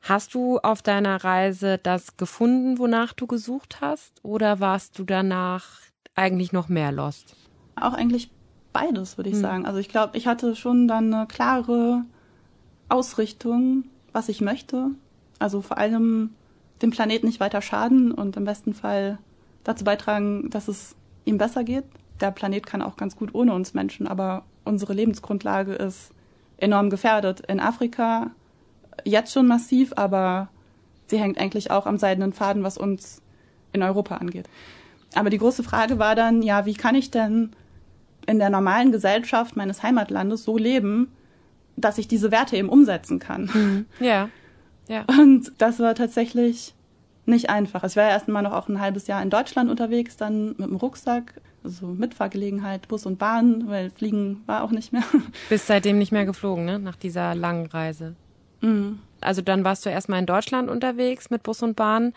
Hast 0.09 0.35
du 0.35 0.59
auf 0.59 0.83
deiner 0.83 1.25
Reise 1.25 1.79
das 1.83 2.17
gefunden, 2.17 2.79
wonach 2.79 3.13
du 3.13 3.27
gesucht 3.27 3.81
hast? 3.81 4.13
Oder 4.23 4.61
warst 4.61 4.99
du 5.01 5.05
danach 5.05 5.81
eigentlich 6.15 6.53
noch 6.53 6.69
mehr 6.69 6.93
lost? 6.93 7.35
Auch 7.75 7.93
eigentlich 7.93 8.31
beides, 8.73 9.17
würde 9.17 9.31
ich 9.31 9.37
hm. 9.37 9.43
sagen. 9.43 9.67
Also 9.67 9.81
ich 9.81 9.89
glaube, 9.89 10.17
ich 10.17 10.29
hatte 10.29 10.55
schon 10.55 10.87
dann 10.87 11.13
eine 11.13 11.27
klare 11.27 12.05
Ausrichtung, 12.89 13.85
was 14.13 14.29
ich 14.29 14.41
möchte. 14.41 14.91
Also 15.41 15.61
vor 15.61 15.79
allem 15.79 16.35
dem 16.83 16.91
Planeten 16.91 17.27
nicht 17.27 17.41
weiter 17.41 17.61
schaden 17.61 18.13
und 18.13 18.37
im 18.37 18.45
besten 18.45 18.75
Fall 18.75 19.19
dazu 19.65 19.85
beitragen, 19.85 20.51
dass 20.51 20.69
es 20.69 20.95
ihm 21.25 21.37
besser 21.37 21.65
geht. 21.65 21.85
Der 22.21 22.31
Planet 22.31 22.65
kann 22.65 22.81
auch 22.81 22.97
ganz 22.97 23.17
gut 23.17 23.35
ohne 23.35 23.55
uns 23.55 23.75
Menschen, 23.75 24.07
aber 24.07 24.45
unsere 24.65 24.93
Lebensgrundlage 24.93 25.73
ist 25.73 26.13
enorm 26.59 26.91
gefährdet. 26.91 27.41
In 27.41 27.59
Afrika 27.59 28.31
jetzt 29.05 29.33
schon 29.33 29.47
massiv, 29.47 29.93
aber 29.97 30.49
sie 31.07 31.19
hängt 31.19 31.39
eigentlich 31.39 31.71
auch 31.71 31.87
am 31.87 31.99
seidenen 31.99 32.33
Faden, 32.33 32.63
was 32.63 32.79
uns 32.79 33.23
in 33.73 33.83
Europa 33.83 34.17
angeht. 34.17 34.49
Aber 35.15 35.31
die 35.31 35.39
große 35.39 35.63
Frage 35.63 35.99
war 35.99 36.15
dann, 36.15 36.43
ja, 36.43 36.67
wie 36.67 36.75
kann 36.75 36.95
ich 36.95 37.11
denn 37.11 37.51
in 38.27 38.39
der 38.39 38.51
normalen 38.51 38.93
Gesellschaft 38.93 39.57
meines 39.57 39.83
Heimatlandes 39.83 40.45
so 40.45 40.59
leben, 40.59 41.13
dass 41.77 41.99
ich 41.99 42.09
diese 42.09 42.31
Werte 42.31 42.57
eben 42.57 42.69
umsetzen 42.69 43.19
kann? 43.19 43.51
Mhm. 43.53 43.87
Ja. 44.01 44.29
ja. 44.89 45.05
Und 45.07 45.53
das 45.59 45.79
war 45.79 45.95
tatsächlich 45.95 46.75
nicht 47.25 47.51
einfach. 47.51 47.85
Ich 47.85 47.97
war 47.97 48.05
ja 48.05 48.11
erst 48.11 48.29
mal 48.29 48.43
noch 48.43 48.53
auch 48.53 48.69
ein 48.69 48.81
halbes 48.81 49.07
Jahr 49.07 49.23
in 49.23 49.31
Deutschland 49.31 49.71
unterwegs, 49.71 50.17
dann 50.17 50.49
mit 50.49 50.69
dem 50.69 50.77
Rucksack, 50.77 51.41
also 51.65 51.87
Mitfahrgelegenheit, 51.87 52.87
Bus 52.89 53.07
und 53.07 53.19
Bahn, 53.19 53.69
weil 53.69 53.91
Fliegen 53.91 54.43
war 54.47 54.63
auch 54.63 54.71
nicht 54.71 54.93
mehr. 54.93 55.03
Bist 55.49 55.67
seitdem 55.67 55.99
nicht 55.99 56.13
mehr 56.13 56.25
geflogen, 56.25 56.65
ne? 56.65 56.79
Nach 56.79 56.97
dieser 56.97 57.35
langen 57.35 57.67
Reise. 57.67 58.15
Mhm. 58.61 59.01
Also 59.21 59.43
dann 59.43 59.65
warst 59.65 59.87
du 59.87 59.91
erstmal 59.91 60.21
in 60.21 60.27
Deutschland 60.27 60.71
unterwegs 60.71 61.31
mit 61.31 61.43
Bus 61.43 61.63
und 61.63 61.77
Bahn. 61.77 62.13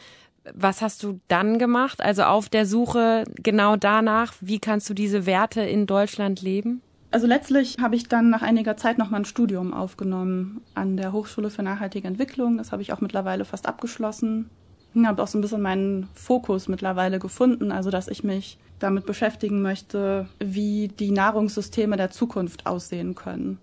Was 0.53 0.81
hast 0.81 1.03
du 1.03 1.19
dann 1.27 1.59
gemacht? 1.59 2.01
Also 2.01 2.23
auf 2.23 2.49
der 2.49 2.65
Suche 2.65 3.23
genau 3.35 3.75
danach, 3.75 4.33
wie 4.41 4.59
kannst 4.59 4.89
du 4.89 4.93
diese 4.93 5.25
Werte 5.25 5.61
in 5.61 5.85
Deutschland 5.85 6.41
leben? 6.41 6.81
Also 7.11 7.25
letztlich 7.25 7.77
habe 7.81 7.95
ich 7.95 8.07
dann 8.07 8.29
nach 8.29 8.43
einiger 8.43 8.77
Zeit 8.77 8.97
nochmal 8.97 9.21
ein 9.21 9.25
Studium 9.25 9.73
aufgenommen 9.73 10.61
an 10.75 10.95
der 10.95 11.11
Hochschule 11.11 11.49
für 11.49 11.63
nachhaltige 11.63 12.07
Entwicklung. 12.07 12.57
Das 12.57 12.71
habe 12.71 12.81
ich 12.81 12.93
auch 12.93 13.01
mittlerweile 13.01 13.45
fast 13.45 13.67
abgeschlossen. 13.67 14.49
Ich 14.93 15.05
habe 15.05 15.21
auch 15.21 15.27
so 15.27 15.37
ein 15.37 15.41
bisschen 15.41 15.61
meinen 15.61 16.07
Fokus 16.13 16.67
mittlerweile 16.67 17.19
gefunden, 17.19 17.71
also 17.71 17.89
dass 17.89 18.07
ich 18.07 18.23
mich 18.23 18.57
damit 18.79 19.05
beschäftigen 19.05 19.61
möchte, 19.61 20.27
wie 20.39 20.87
die 20.87 21.11
Nahrungssysteme 21.11 21.97
der 21.97 22.11
Zukunft 22.11 22.65
aussehen 22.65 23.13
können. 23.15 23.59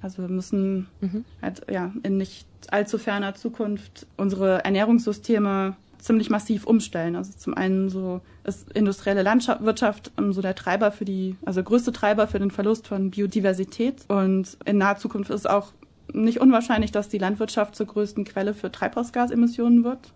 Also 0.00 0.22
wir 0.22 0.28
müssen 0.28 0.86
mhm. 1.00 1.24
halt, 1.42 1.62
ja, 1.70 1.92
in 2.02 2.18
nicht 2.18 2.46
allzu 2.70 2.98
ferner 2.98 3.34
Zukunft 3.34 4.06
unsere 4.16 4.64
Ernährungssysteme 4.64 5.76
ziemlich 5.98 6.30
massiv 6.30 6.66
umstellen. 6.66 7.16
Also 7.16 7.32
zum 7.36 7.54
einen 7.54 7.88
so 7.88 8.20
ist 8.44 8.70
industrielle 8.72 9.22
Landwirtschaft 9.22 10.12
ähm, 10.16 10.32
so 10.32 10.40
der 10.40 10.54
Treiber 10.54 10.92
für 10.92 11.04
die, 11.04 11.36
also 11.44 11.62
größte 11.62 11.92
Treiber 11.92 12.26
für 12.26 12.38
den 12.38 12.50
Verlust 12.50 12.86
von 12.86 13.10
Biodiversität. 13.10 14.04
Und 14.08 14.56
in 14.64 14.78
naher 14.78 14.96
Zukunft 14.96 15.30
ist 15.30 15.48
auch 15.48 15.72
nicht 16.12 16.40
unwahrscheinlich, 16.40 16.92
dass 16.92 17.08
die 17.08 17.18
Landwirtschaft 17.18 17.76
zur 17.76 17.86
größten 17.86 18.24
Quelle 18.24 18.54
für 18.54 18.72
Treibhausgasemissionen 18.72 19.84
wird. 19.84 20.12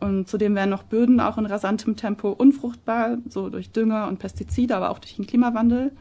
Und 0.00 0.28
zudem 0.28 0.54
werden 0.54 0.70
noch 0.70 0.82
Böden 0.82 1.20
auch 1.20 1.38
in 1.38 1.46
rasantem 1.46 1.96
Tempo 1.96 2.30
unfruchtbar, 2.30 3.18
so 3.28 3.48
durch 3.48 3.70
Dünger 3.70 4.08
und 4.08 4.18
Pestizide, 4.18 4.76
aber 4.76 4.90
auch 4.90 4.98
durch 4.98 5.16
den 5.16 5.26
Klimawandel. 5.26 5.92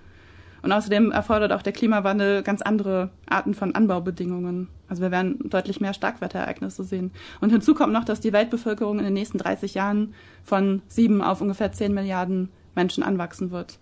Und 0.63 0.71
außerdem 0.71 1.11
erfordert 1.11 1.51
auch 1.51 1.61
der 1.61 1.73
Klimawandel 1.73 2.41
ganz 2.41 2.61
andere 2.61 3.09
Arten 3.29 3.53
von 3.53 3.75
Anbaubedingungen. 3.75 4.69
Also 4.87 5.01
wir 5.01 5.11
werden 5.11 5.49
deutlich 5.49 5.81
mehr 5.81 5.93
Starkwetterereignisse 5.93 6.85
sehen. 6.85 7.11
Und 7.41 7.49
hinzu 7.49 7.75
kommt 7.75 7.91
noch, 7.91 8.05
dass 8.05 8.21
die 8.21 8.31
Weltbevölkerung 8.31 8.97
in 8.97 9.03
den 9.03 9.13
nächsten 9.13 9.37
30 9.37 9.73
Jahren 9.73 10.13
von 10.45 10.81
sieben 10.87 11.21
auf 11.21 11.41
ungefähr 11.41 11.73
zehn 11.73 11.93
Milliarden 11.93 12.47
Menschen 12.75 13.03
anwachsen 13.03 13.51
wird. 13.51 13.77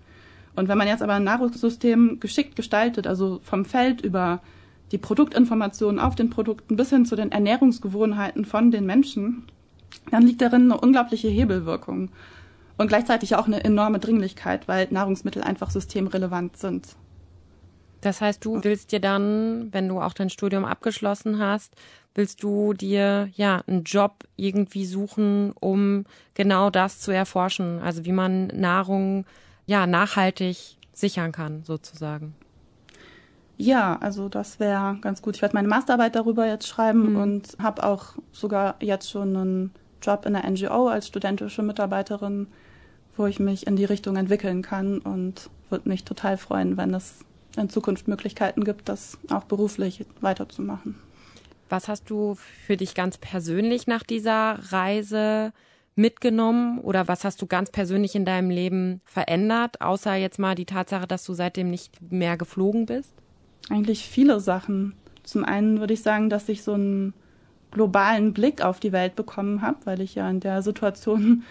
Und 0.56 0.70
wenn 0.70 0.78
man 0.78 0.88
jetzt 0.88 1.04
aber 1.04 1.14
ein 1.14 1.24
Nahrungssystem 1.24 2.20
geschickt 2.20 2.56
gestaltet, 2.56 3.06
also 3.06 3.40
vom 3.44 3.64
Feld 3.64 4.02
über 4.02 4.42
die 4.92 4.98
Produktinformationen 4.98 6.00
auf 6.00 6.16
den 6.16 6.32
Produkten 6.32 6.76
bis 6.76 6.90
hin 6.90 7.06
zu 7.06 7.16
den 7.16 7.32
Ernährungsgewohnheiten 7.32 8.44
von 8.44 8.72
den 8.72 8.88
Menschen, 8.88 9.44
dann 10.10 10.24
liegt 10.24 10.42
darin 10.42 10.64
eine 10.64 10.82
unglaubliche 10.82 11.28
Hebelwirkung 11.28 12.10
und 12.82 12.88
gleichzeitig 12.88 13.36
auch 13.36 13.46
eine 13.46 13.64
enorme 13.64 14.00
Dringlichkeit, 14.00 14.68
weil 14.68 14.88
Nahrungsmittel 14.90 15.44
einfach 15.44 15.70
systemrelevant 15.70 16.58
sind. 16.58 16.96
Das 18.02 18.20
heißt, 18.20 18.44
du 18.44 18.64
willst 18.64 18.92
dir 18.92 19.00
dann, 19.00 19.72
wenn 19.72 19.88
du 19.88 20.02
auch 20.02 20.14
dein 20.14 20.32
Studium 20.32 20.66
abgeschlossen 20.66 21.38
hast, 21.40 21.76
willst 22.16 22.42
du 22.42 22.74
dir 22.74 23.30
ja 23.36 23.62
einen 23.68 23.84
Job 23.84 24.24
irgendwie 24.36 24.86
suchen, 24.86 25.54
um 25.60 26.06
genau 26.34 26.72
das 26.72 27.00
zu 27.00 27.12
erforschen, 27.12 27.80
also 27.80 28.04
wie 28.04 28.12
man 28.12 28.48
Nahrung 28.48 29.26
ja 29.68 29.86
nachhaltig 29.86 30.78
sichern 30.92 31.32
kann, 31.32 31.64
sozusagen. 31.64 32.34
Ja, 33.58 34.00
also 34.02 34.28
das 34.28 34.60
wäre 34.60 34.98
ganz 35.02 35.22
gut. 35.22 35.36
Ich 35.36 35.44
werde 35.44 35.56
meine 35.56 35.68
Masterarbeit 35.68 36.16
darüber 36.16 36.48
jetzt 36.48 36.68
schreiben 36.68 37.12
mhm. 37.12 37.16
und 37.18 37.58
habe 37.62 37.84
auch 37.84 38.14
sogar 38.32 38.76
jetzt 38.82 39.12
schon 39.12 39.38
einen 39.38 39.72
Job 40.02 40.26
in 40.26 40.34
der 40.34 40.50
NGO 40.50 40.88
als 40.88 41.08
studentische 41.08 41.62
Mitarbeiterin, 41.62 42.48
wo 43.16 43.26
ich 43.26 43.40
mich 43.40 43.68
in 43.68 43.76
die 43.76 43.86
Richtung 43.86 44.16
entwickeln 44.16 44.62
kann 44.62 45.00
und 45.00 45.50
würde 45.70 45.90
mich 45.90 46.04
total 46.04 46.38
freuen, 46.38 46.78
wenn 46.78 46.94
es 46.94 47.20
in 47.58 47.70
Zukunft 47.70 48.08
Möglichkeiten 48.08 48.64
gibt, 48.64 48.90
das 48.90 49.18
auch 49.30 49.44
beruflich 49.44 50.06
weiterzumachen. 50.22 50.96
Was 51.70 51.88
hast 51.88 52.10
du 52.10 52.36
für 52.66 52.78
dich 52.78 52.96
ganz 52.96 53.18
persönlich 53.18 53.88
nach 53.88 54.04
dieser 54.04 54.60
Reise 54.72 55.54
mitgenommen 55.96 56.80
oder 56.80 57.08
was 57.08 57.24
hast 57.24 57.42
du 57.42 57.48
ganz 57.48 57.70
persönlich 57.70 58.16
in 58.16 58.26
deinem 58.26 58.50
Leben 58.50 59.02
verändert, 59.06 59.82
außer 59.82 60.16
jetzt 60.16 60.40
mal 60.40 60.56
die 60.56 60.66
Tatsache, 60.66 61.08
dass 61.08 61.24
du 61.24 61.34
seitdem 61.34 61.70
nicht 61.70 62.02
mehr 62.12 62.38
geflogen 62.38 62.86
bist? 62.86 63.14
Eigentlich 63.70 64.06
viele 64.08 64.40
Sachen. 64.40 64.94
Zum 65.24 65.46
einen 65.46 65.80
würde 65.80 65.94
ich 65.94 66.02
sagen, 66.02 66.30
dass 66.30 66.50
ich 66.50 66.64
so 66.64 66.74
einen 66.74 67.14
globalen 67.72 68.34
Blick 68.34 68.62
auf 68.62 68.80
die 68.80 68.92
Welt 68.92 69.16
bekommen 69.16 69.62
habe, 69.62 69.78
weil 69.86 70.02
ich 70.02 70.16
ja 70.16 70.30
in 70.30 70.40
der 70.40 70.62
Situation 70.62 71.44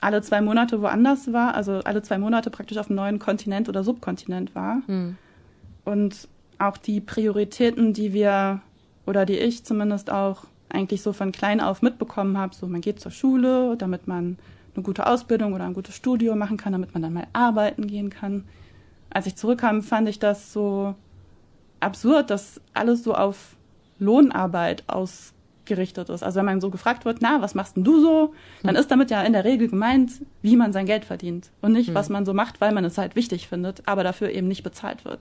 alle 0.00 0.22
zwei 0.22 0.40
Monate 0.40 0.80
woanders 0.80 1.32
war, 1.32 1.54
also 1.54 1.80
alle 1.80 2.02
zwei 2.02 2.18
Monate 2.18 2.50
praktisch 2.50 2.78
auf 2.78 2.88
einem 2.88 2.96
neuen 2.96 3.18
Kontinent 3.18 3.68
oder 3.68 3.84
Subkontinent 3.84 4.54
war. 4.54 4.82
Hm. 4.86 5.16
Und 5.84 6.28
auch 6.58 6.76
die 6.76 7.00
Prioritäten, 7.00 7.92
die 7.92 8.12
wir 8.12 8.60
oder 9.06 9.26
die 9.26 9.38
ich 9.38 9.64
zumindest 9.64 10.10
auch 10.10 10.44
eigentlich 10.68 11.02
so 11.02 11.12
von 11.12 11.32
klein 11.32 11.60
auf 11.60 11.82
mitbekommen 11.82 12.38
habe, 12.38 12.54
so 12.54 12.66
man 12.66 12.80
geht 12.80 13.00
zur 13.00 13.10
Schule, 13.10 13.76
damit 13.76 14.06
man 14.06 14.38
eine 14.74 14.84
gute 14.84 15.06
Ausbildung 15.06 15.52
oder 15.52 15.64
ein 15.64 15.74
gutes 15.74 15.96
Studium 15.96 16.38
machen 16.38 16.56
kann, 16.56 16.72
damit 16.72 16.94
man 16.94 17.02
dann 17.02 17.12
mal 17.12 17.26
arbeiten 17.32 17.86
gehen 17.86 18.10
kann. 18.10 18.44
Als 19.10 19.26
ich 19.26 19.36
zurückkam, 19.36 19.82
fand 19.82 20.08
ich 20.08 20.18
das 20.18 20.52
so 20.52 20.94
absurd, 21.80 22.30
dass 22.30 22.60
alles 22.72 23.02
so 23.02 23.14
auf 23.14 23.56
Lohnarbeit 23.98 24.84
ausgerichtet 25.70 26.08
ist. 26.08 26.22
Also 26.22 26.38
wenn 26.38 26.46
man 26.46 26.60
so 26.60 26.70
gefragt 26.70 27.04
wird, 27.04 27.18
na, 27.20 27.40
was 27.40 27.54
machst 27.54 27.76
denn 27.76 27.84
du 27.84 28.00
so? 28.00 28.34
Dann 28.62 28.76
ist 28.76 28.90
damit 28.90 29.10
ja 29.10 29.22
in 29.22 29.32
der 29.32 29.44
Regel 29.44 29.68
gemeint, 29.68 30.12
wie 30.42 30.56
man 30.56 30.72
sein 30.72 30.86
Geld 30.86 31.04
verdient 31.04 31.50
und 31.60 31.72
nicht, 31.72 31.94
was 31.94 32.08
man 32.08 32.26
so 32.26 32.34
macht, 32.34 32.60
weil 32.60 32.72
man 32.72 32.84
es 32.84 32.98
halt 32.98 33.16
wichtig 33.16 33.48
findet, 33.48 33.86
aber 33.86 34.02
dafür 34.02 34.30
eben 34.30 34.48
nicht 34.48 34.62
bezahlt 34.62 35.04
wird. 35.04 35.20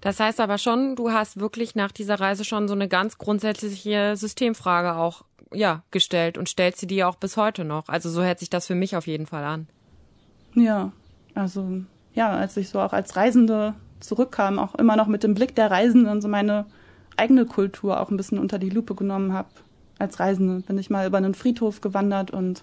Das 0.00 0.20
heißt 0.20 0.40
aber 0.40 0.58
schon, 0.58 0.96
du 0.96 1.10
hast 1.10 1.38
wirklich 1.38 1.74
nach 1.74 1.92
dieser 1.92 2.18
Reise 2.18 2.44
schon 2.44 2.68
so 2.68 2.74
eine 2.74 2.88
ganz 2.88 3.18
grundsätzliche 3.18 4.16
Systemfrage 4.16 4.96
auch 4.96 5.22
ja, 5.52 5.82
gestellt 5.90 6.38
und 6.38 6.48
stellst 6.48 6.80
sie 6.80 6.86
dir 6.86 7.08
auch 7.08 7.16
bis 7.16 7.36
heute 7.36 7.64
noch. 7.64 7.88
Also 7.88 8.10
so 8.10 8.22
hört 8.22 8.40
sich 8.40 8.50
das 8.50 8.66
für 8.66 8.74
mich 8.74 8.96
auf 8.96 9.06
jeden 9.06 9.26
Fall 9.26 9.44
an. 9.44 9.68
Ja, 10.54 10.92
also 11.34 11.82
ja, 12.14 12.30
als 12.30 12.56
ich 12.56 12.68
so 12.68 12.80
auch 12.80 12.92
als 12.92 13.14
Reisende 13.16 13.74
zurückkam, 14.00 14.58
auch 14.58 14.74
immer 14.74 14.96
noch 14.96 15.06
mit 15.06 15.22
dem 15.22 15.34
Blick 15.34 15.54
der 15.54 15.70
Reisenden 15.70 16.20
so 16.20 16.28
meine 16.28 16.66
eigene 17.16 17.46
Kultur 17.46 18.00
auch 18.00 18.10
ein 18.10 18.16
bisschen 18.16 18.38
unter 18.38 18.58
die 18.58 18.70
Lupe 18.70 18.94
genommen 18.94 19.32
habe. 19.32 19.48
Als 19.98 20.20
Reisende 20.20 20.60
bin 20.60 20.78
ich 20.78 20.90
mal 20.90 21.06
über 21.06 21.18
einen 21.18 21.34
Friedhof 21.34 21.80
gewandert 21.80 22.30
und 22.30 22.62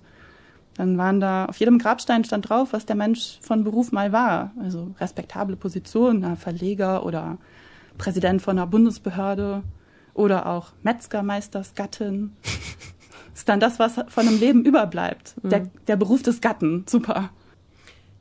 dann 0.76 0.98
waren 0.98 1.20
da, 1.20 1.46
auf 1.46 1.58
jedem 1.58 1.78
Grabstein 1.78 2.24
stand 2.24 2.50
drauf, 2.50 2.70
was 2.74 2.86
der 2.86 2.96
Mensch 2.96 3.38
von 3.42 3.64
Beruf 3.64 3.92
mal 3.92 4.12
war. 4.12 4.52
Also 4.60 4.96
respektable 5.00 5.56
Position, 5.56 6.36
Verleger 6.36 7.06
oder 7.06 7.38
Präsident 7.98 8.42
von 8.42 8.58
einer 8.58 8.68
Bundesbehörde 8.68 9.64
oder 10.14 10.48
auch 10.48 10.72
Metzgermeistersgattin. 10.82 12.36
ist 13.34 13.50
dann 13.50 13.60
das, 13.60 13.80
was 13.80 13.96
von 14.08 14.28
einem 14.28 14.40
Leben 14.40 14.66
überbleibt. 14.66 15.36
Mhm. 15.44 15.50
Der, 15.50 15.60
der 15.88 15.96
Beruf 15.96 16.24
des 16.24 16.42
Gatten. 16.42 16.86
Super. 16.88 17.30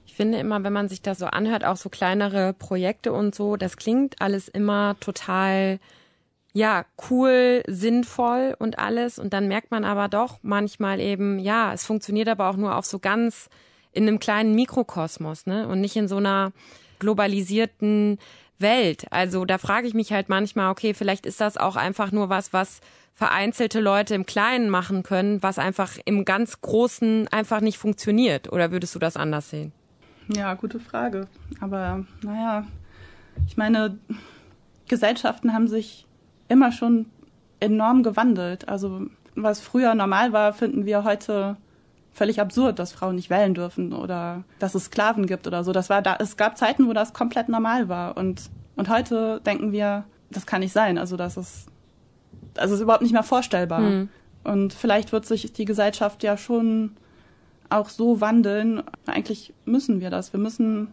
Ich 0.07 0.14
finde 0.14 0.38
immer, 0.38 0.62
wenn 0.62 0.72
man 0.72 0.88
sich 0.88 1.01
das 1.01 1.18
so 1.18 1.27
anhört, 1.27 1.64
auch 1.64 1.77
so 1.77 1.88
kleinere 1.88 2.53
Projekte 2.53 3.12
und 3.12 3.35
so, 3.35 3.57
das 3.57 3.77
klingt 3.77 4.20
alles 4.20 4.48
immer 4.48 4.96
total 5.01 5.79
ja, 6.52 6.84
cool, 7.10 7.62
sinnvoll 7.66 8.54
und 8.58 8.78
alles. 8.78 9.18
Und 9.18 9.32
dann 9.32 9.48
merkt 9.48 9.70
man 9.70 9.84
aber 9.84 10.08
doch 10.08 10.38
manchmal 10.42 11.00
eben, 11.00 11.38
ja, 11.38 11.72
es 11.72 11.84
funktioniert 11.84 12.28
aber 12.28 12.48
auch 12.48 12.56
nur 12.56 12.76
auf 12.76 12.84
so 12.84 12.98
ganz 12.98 13.48
in 13.92 14.06
einem 14.06 14.18
kleinen 14.18 14.54
Mikrokosmos, 14.54 15.46
ne? 15.46 15.68
Und 15.68 15.80
nicht 15.80 15.96
in 15.96 16.08
so 16.08 16.16
einer 16.16 16.52
globalisierten 16.98 18.18
Welt. 18.58 19.06
Also 19.10 19.44
da 19.44 19.58
frage 19.58 19.86
ich 19.86 19.94
mich 19.94 20.12
halt 20.12 20.28
manchmal, 20.28 20.70
okay, 20.70 20.94
vielleicht 20.94 21.26
ist 21.26 21.40
das 21.40 21.56
auch 21.56 21.76
einfach 21.76 22.12
nur 22.12 22.28
was, 22.28 22.52
was 22.52 22.80
vereinzelte 23.14 23.80
Leute 23.80 24.14
im 24.14 24.24
Kleinen 24.24 24.70
machen 24.70 25.02
können, 25.02 25.42
was 25.42 25.58
einfach 25.58 25.98
im 26.04 26.24
ganz 26.24 26.60
Großen 26.60 27.28
einfach 27.28 27.60
nicht 27.60 27.78
funktioniert. 27.78 28.50
Oder 28.52 28.70
würdest 28.70 28.94
du 28.94 28.98
das 28.98 29.16
anders 29.16 29.50
sehen? 29.50 29.72
Ja, 30.28 30.54
gute 30.54 30.80
Frage. 30.80 31.28
Aber 31.60 32.04
naja, 32.22 32.66
ich 33.46 33.56
meine, 33.56 33.98
Gesellschaften 34.88 35.52
haben 35.52 35.68
sich 35.68 36.06
immer 36.52 36.70
schon 36.70 37.06
enorm 37.60 38.02
gewandelt. 38.02 38.68
Also 38.68 39.06
was 39.34 39.60
früher 39.60 39.94
normal 39.94 40.32
war, 40.32 40.52
finden 40.52 40.84
wir 40.84 41.04
heute 41.04 41.56
völlig 42.12 42.40
absurd, 42.40 42.78
dass 42.78 42.92
Frauen 42.92 43.16
nicht 43.16 43.30
wählen 43.30 43.54
dürfen 43.54 43.92
oder 43.92 44.44
dass 44.58 44.74
es 44.74 44.86
Sklaven 44.86 45.26
gibt 45.26 45.46
oder 45.46 45.64
so. 45.64 45.72
Das 45.72 45.88
war 45.88 46.02
da, 46.02 46.16
es 46.20 46.36
gab 46.36 46.58
Zeiten, 46.58 46.86
wo 46.86 46.92
das 46.92 47.14
komplett 47.14 47.48
normal 47.48 47.88
war. 47.88 48.16
Und, 48.16 48.50
und 48.76 48.88
heute 48.90 49.40
denken 49.46 49.72
wir, 49.72 50.04
das 50.30 50.46
kann 50.46 50.60
nicht 50.60 50.72
sein. 50.72 50.98
Also 50.98 51.16
das 51.16 51.36
ist, 51.36 51.68
also 52.56 52.74
ist 52.74 52.80
überhaupt 52.80 53.02
nicht 53.02 53.12
mehr 53.12 53.22
vorstellbar. 53.22 53.80
Hm. 53.80 54.08
Und 54.44 54.74
vielleicht 54.74 55.12
wird 55.12 55.24
sich 55.24 55.52
die 55.52 55.64
Gesellschaft 55.64 56.22
ja 56.22 56.36
schon 56.36 56.92
auch 57.70 57.88
so 57.88 58.20
wandeln. 58.20 58.82
Eigentlich 59.06 59.54
müssen 59.64 60.00
wir 60.00 60.10
das. 60.10 60.32
Wir 60.32 60.40
müssen 60.40 60.88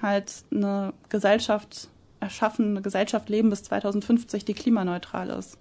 halt 0.00 0.44
eine 0.52 0.92
Gesellschaft 1.08 1.88
erschaffen, 2.22 2.70
eine 2.70 2.82
Gesellschaft 2.82 3.28
leben 3.28 3.50
bis 3.50 3.62
2050, 3.64 4.44
die 4.44 4.54
klimaneutral 4.54 5.30
ist. 5.30 5.58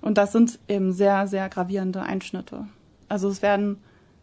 Und 0.00 0.16
das 0.18 0.32
sind 0.32 0.58
eben 0.68 0.92
sehr, 0.92 1.26
sehr 1.26 1.48
gravierende 1.48 2.02
Einschnitte. 2.02 2.66
Also 3.08 3.28
es 3.28 3.42
werden 3.42 3.78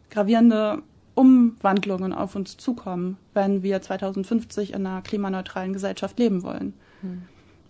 gravierende 0.10 0.82
Umwandlungen 1.14 2.14
auf 2.14 2.36
uns 2.36 2.58
zukommen, 2.58 3.18
wenn 3.34 3.64
wir 3.64 3.82
2050 3.82 4.74
in 4.74 4.86
einer 4.86 5.02
klimaneutralen 5.02 5.74
Gesellschaft 5.74 6.18
leben 6.20 6.44
wollen. 6.44 6.74
Hm. 7.02 7.24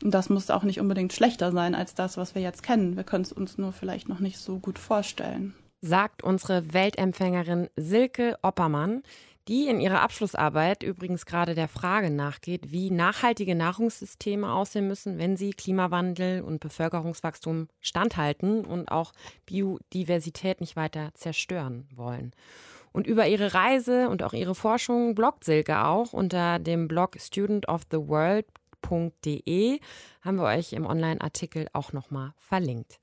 Und 0.03 0.13
das 0.13 0.29
muss 0.29 0.51
auch 0.51 0.63
nicht 0.63 0.79
unbedingt 0.79 1.13
schlechter 1.13 1.51
sein 1.51 1.73
als 1.73 1.95
das, 1.95 2.17
was 2.17 2.35
wir 2.35 2.41
jetzt 2.41 2.61
kennen. 2.61 2.95
Wir 2.95 3.03
können 3.03 3.23
es 3.23 3.31
uns 3.31 3.57
nur 3.57 3.71
vielleicht 3.71 4.09
noch 4.09 4.19
nicht 4.19 4.37
so 4.37 4.59
gut 4.59 4.77
vorstellen. 4.77 5.55
Sagt 5.81 6.23
unsere 6.23 6.73
Weltempfängerin 6.73 7.69
Silke 7.75 8.37
Oppermann 8.41 9.03
die 9.47 9.67
in 9.67 9.79
ihrer 9.79 10.01
Abschlussarbeit 10.01 10.83
übrigens 10.83 11.25
gerade 11.25 11.55
der 11.55 11.67
Frage 11.67 12.11
nachgeht, 12.11 12.71
wie 12.71 12.91
nachhaltige 12.91 13.55
Nahrungssysteme 13.55 14.51
aussehen 14.51 14.87
müssen, 14.87 15.17
wenn 15.17 15.35
sie 15.37 15.49
Klimawandel 15.51 16.41
und 16.41 16.59
Bevölkerungswachstum 16.59 17.69
standhalten 17.79 18.65
und 18.65 18.91
auch 18.91 19.13
Biodiversität 19.45 20.59
nicht 20.59 20.75
weiter 20.75 21.11
zerstören 21.13 21.87
wollen. 21.95 22.33
Und 22.91 23.07
über 23.07 23.27
ihre 23.27 23.53
Reise 23.53 24.09
und 24.09 24.23
auch 24.23 24.33
ihre 24.33 24.55
Forschung 24.55 25.15
bloggt 25.15 25.43
Silke 25.43 25.85
auch 25.85 26.13
unter 26.13 26.59
dem 26.59 26.87
Blog 26.87 27.17
studentoftheworld.de 27.19 29.79
haben 30.21 30.37
wir 30.37 30.45
euch 30.45 30.71
im 30.73 30.85
Online-Artikel 30.85 31.67
auch 31.73 31.93
nochmal 31.93 32.31
verlinkt. 32.39 32.99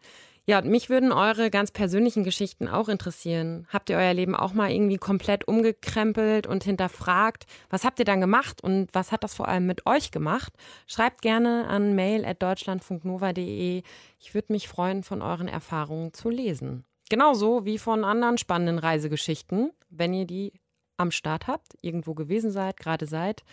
Ja, 0.47 0.61
mich 0.61 0.91
würden 0.91 1.11
eure 1.11 1.51
ganz 1.51 1.71
persönlichen 1.71 2.23
Geschichten 2.23 2.69
auch 2.69 2.91
interessieren. 2.91 3.67
Habt 3.73 3.89
ihr 3.89 3.97
euer 3.97 4.13
Leben 4.13 4.35
auch 4.35 4.53
mal 4.53 4.71
irgendwie 4.71 4.99
komplett 4.99 5.49
umgekrempelt 5.49 6.47
und 6.47 6.65
hinterfragt? 6.65 7.47
Was 7.71 7.85
habt 7.85 7.99
ihr 7.99 8.05
dann 8.05 8.21
gemacht 8.21 8.63
und 8.63 8.91
was 8.93 9.11
hat 9.11 9.25
das 9.25 9.33
vor 9.35 9.49
allem 9.49 9.65
mit 9.65 9.87
euch 9.87 10.11
gemacht? 10.11 10.53
Schreibt 10.87 11.23
gerne 11.23 11.67
an 11.69 11.95
mail.deutschlandfunknova.de. 11.95 13.83
Ich 14.19 14.35
würde 14.35 14.53
mich 14.53 14.69
freuen, 14.69 15.03
von 15.03 15.23
euren 15.23 15.49
Erfahrungen 15.49 16.13
zu 16.13 16.29
lesen. 16.29 16.85
Genauso 17.09 17.65
wie 17.65 17.79
von 17.79 18.05
anderen 18.05 18.37
spannenden 18.37 18.79
Reisegeschichten, 18.79 19.73
wenn 19.89 20.13
ihr 20.13 20.27
die 20.27 20.53
am 20.99 21.11
Start 21.11 21.47
habt, 21.47 21.75
irgendwo 21.81 22.13
gewesen 22.13 22.51
seid, 22.51 22.77
gerade 22.77 23.07
seid. 23.07 23.45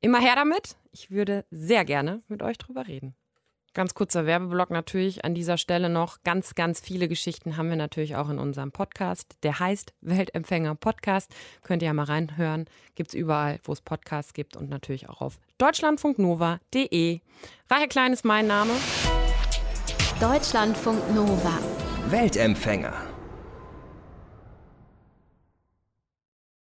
Immer 0.00 0.20
her 0.20 0.36
damit. 0.36 0.76
Ich 0.92 1.10
würde 1.10 1.44
sehr 1.50 1.84
gerne 1.84 2.22
mit 2.28 2.42
euch 2.42 2.56
drüber 2.56 2.86
reden. 2.86 3.16
Ganz 3.76 3.92
kurzer 3.92 4.24
Werbeblock 4.24 4.70
natürlich 4.70 5.26
an 5.26 5.34
dieser 5.34 5.58
Stelle 5.58 5.90
noch. 5.90 6.22
Ganz, 6.24 6.54
ganz 6.54 6.80
viele 6.80 7.08
Geschichten 7.08 7.58
haben 7.58 7.68
wir 7.68 7.76
natürlich 7.76 8.16
auch 8.16 8.30
in 8.30 8.38
unserem 8.38 8.72
Podcast. 8.72 9.36
Der 9.42 9.58
heißt 9.58 9.92
Weltempfänger 10.00 10.74
Podcast. 10.76 11.30
Könnt 11.62 11.82
ihr 11.82 11.88
ja 11.88 11.92
mal 11.92 12.06
reinhören. 12.06 12.64
Gibt 12.94 13.10
es 13.10 13.14
überall, 13.14 13.58
wo 13.64 13.74
es 13.74 13.82
Podcasts 13.82 14.32
gibt 14.32 14.56
und 14.56 14.70
natürlich 14.70 15.10
auch 15.10 15.20
auf 15.20 15.38
deutschlandfunknova.de. 15.58 17.20
Reihe 17.68 17.88
Klein 17.88 18.14
ist 18.14 18.24
mein 18.24 18.46
Name. 18.46 18.72
Deutschlandfunk 20.20 21.14
Nova. 21.14 21.58
Weltempfänger. 22.08 22.94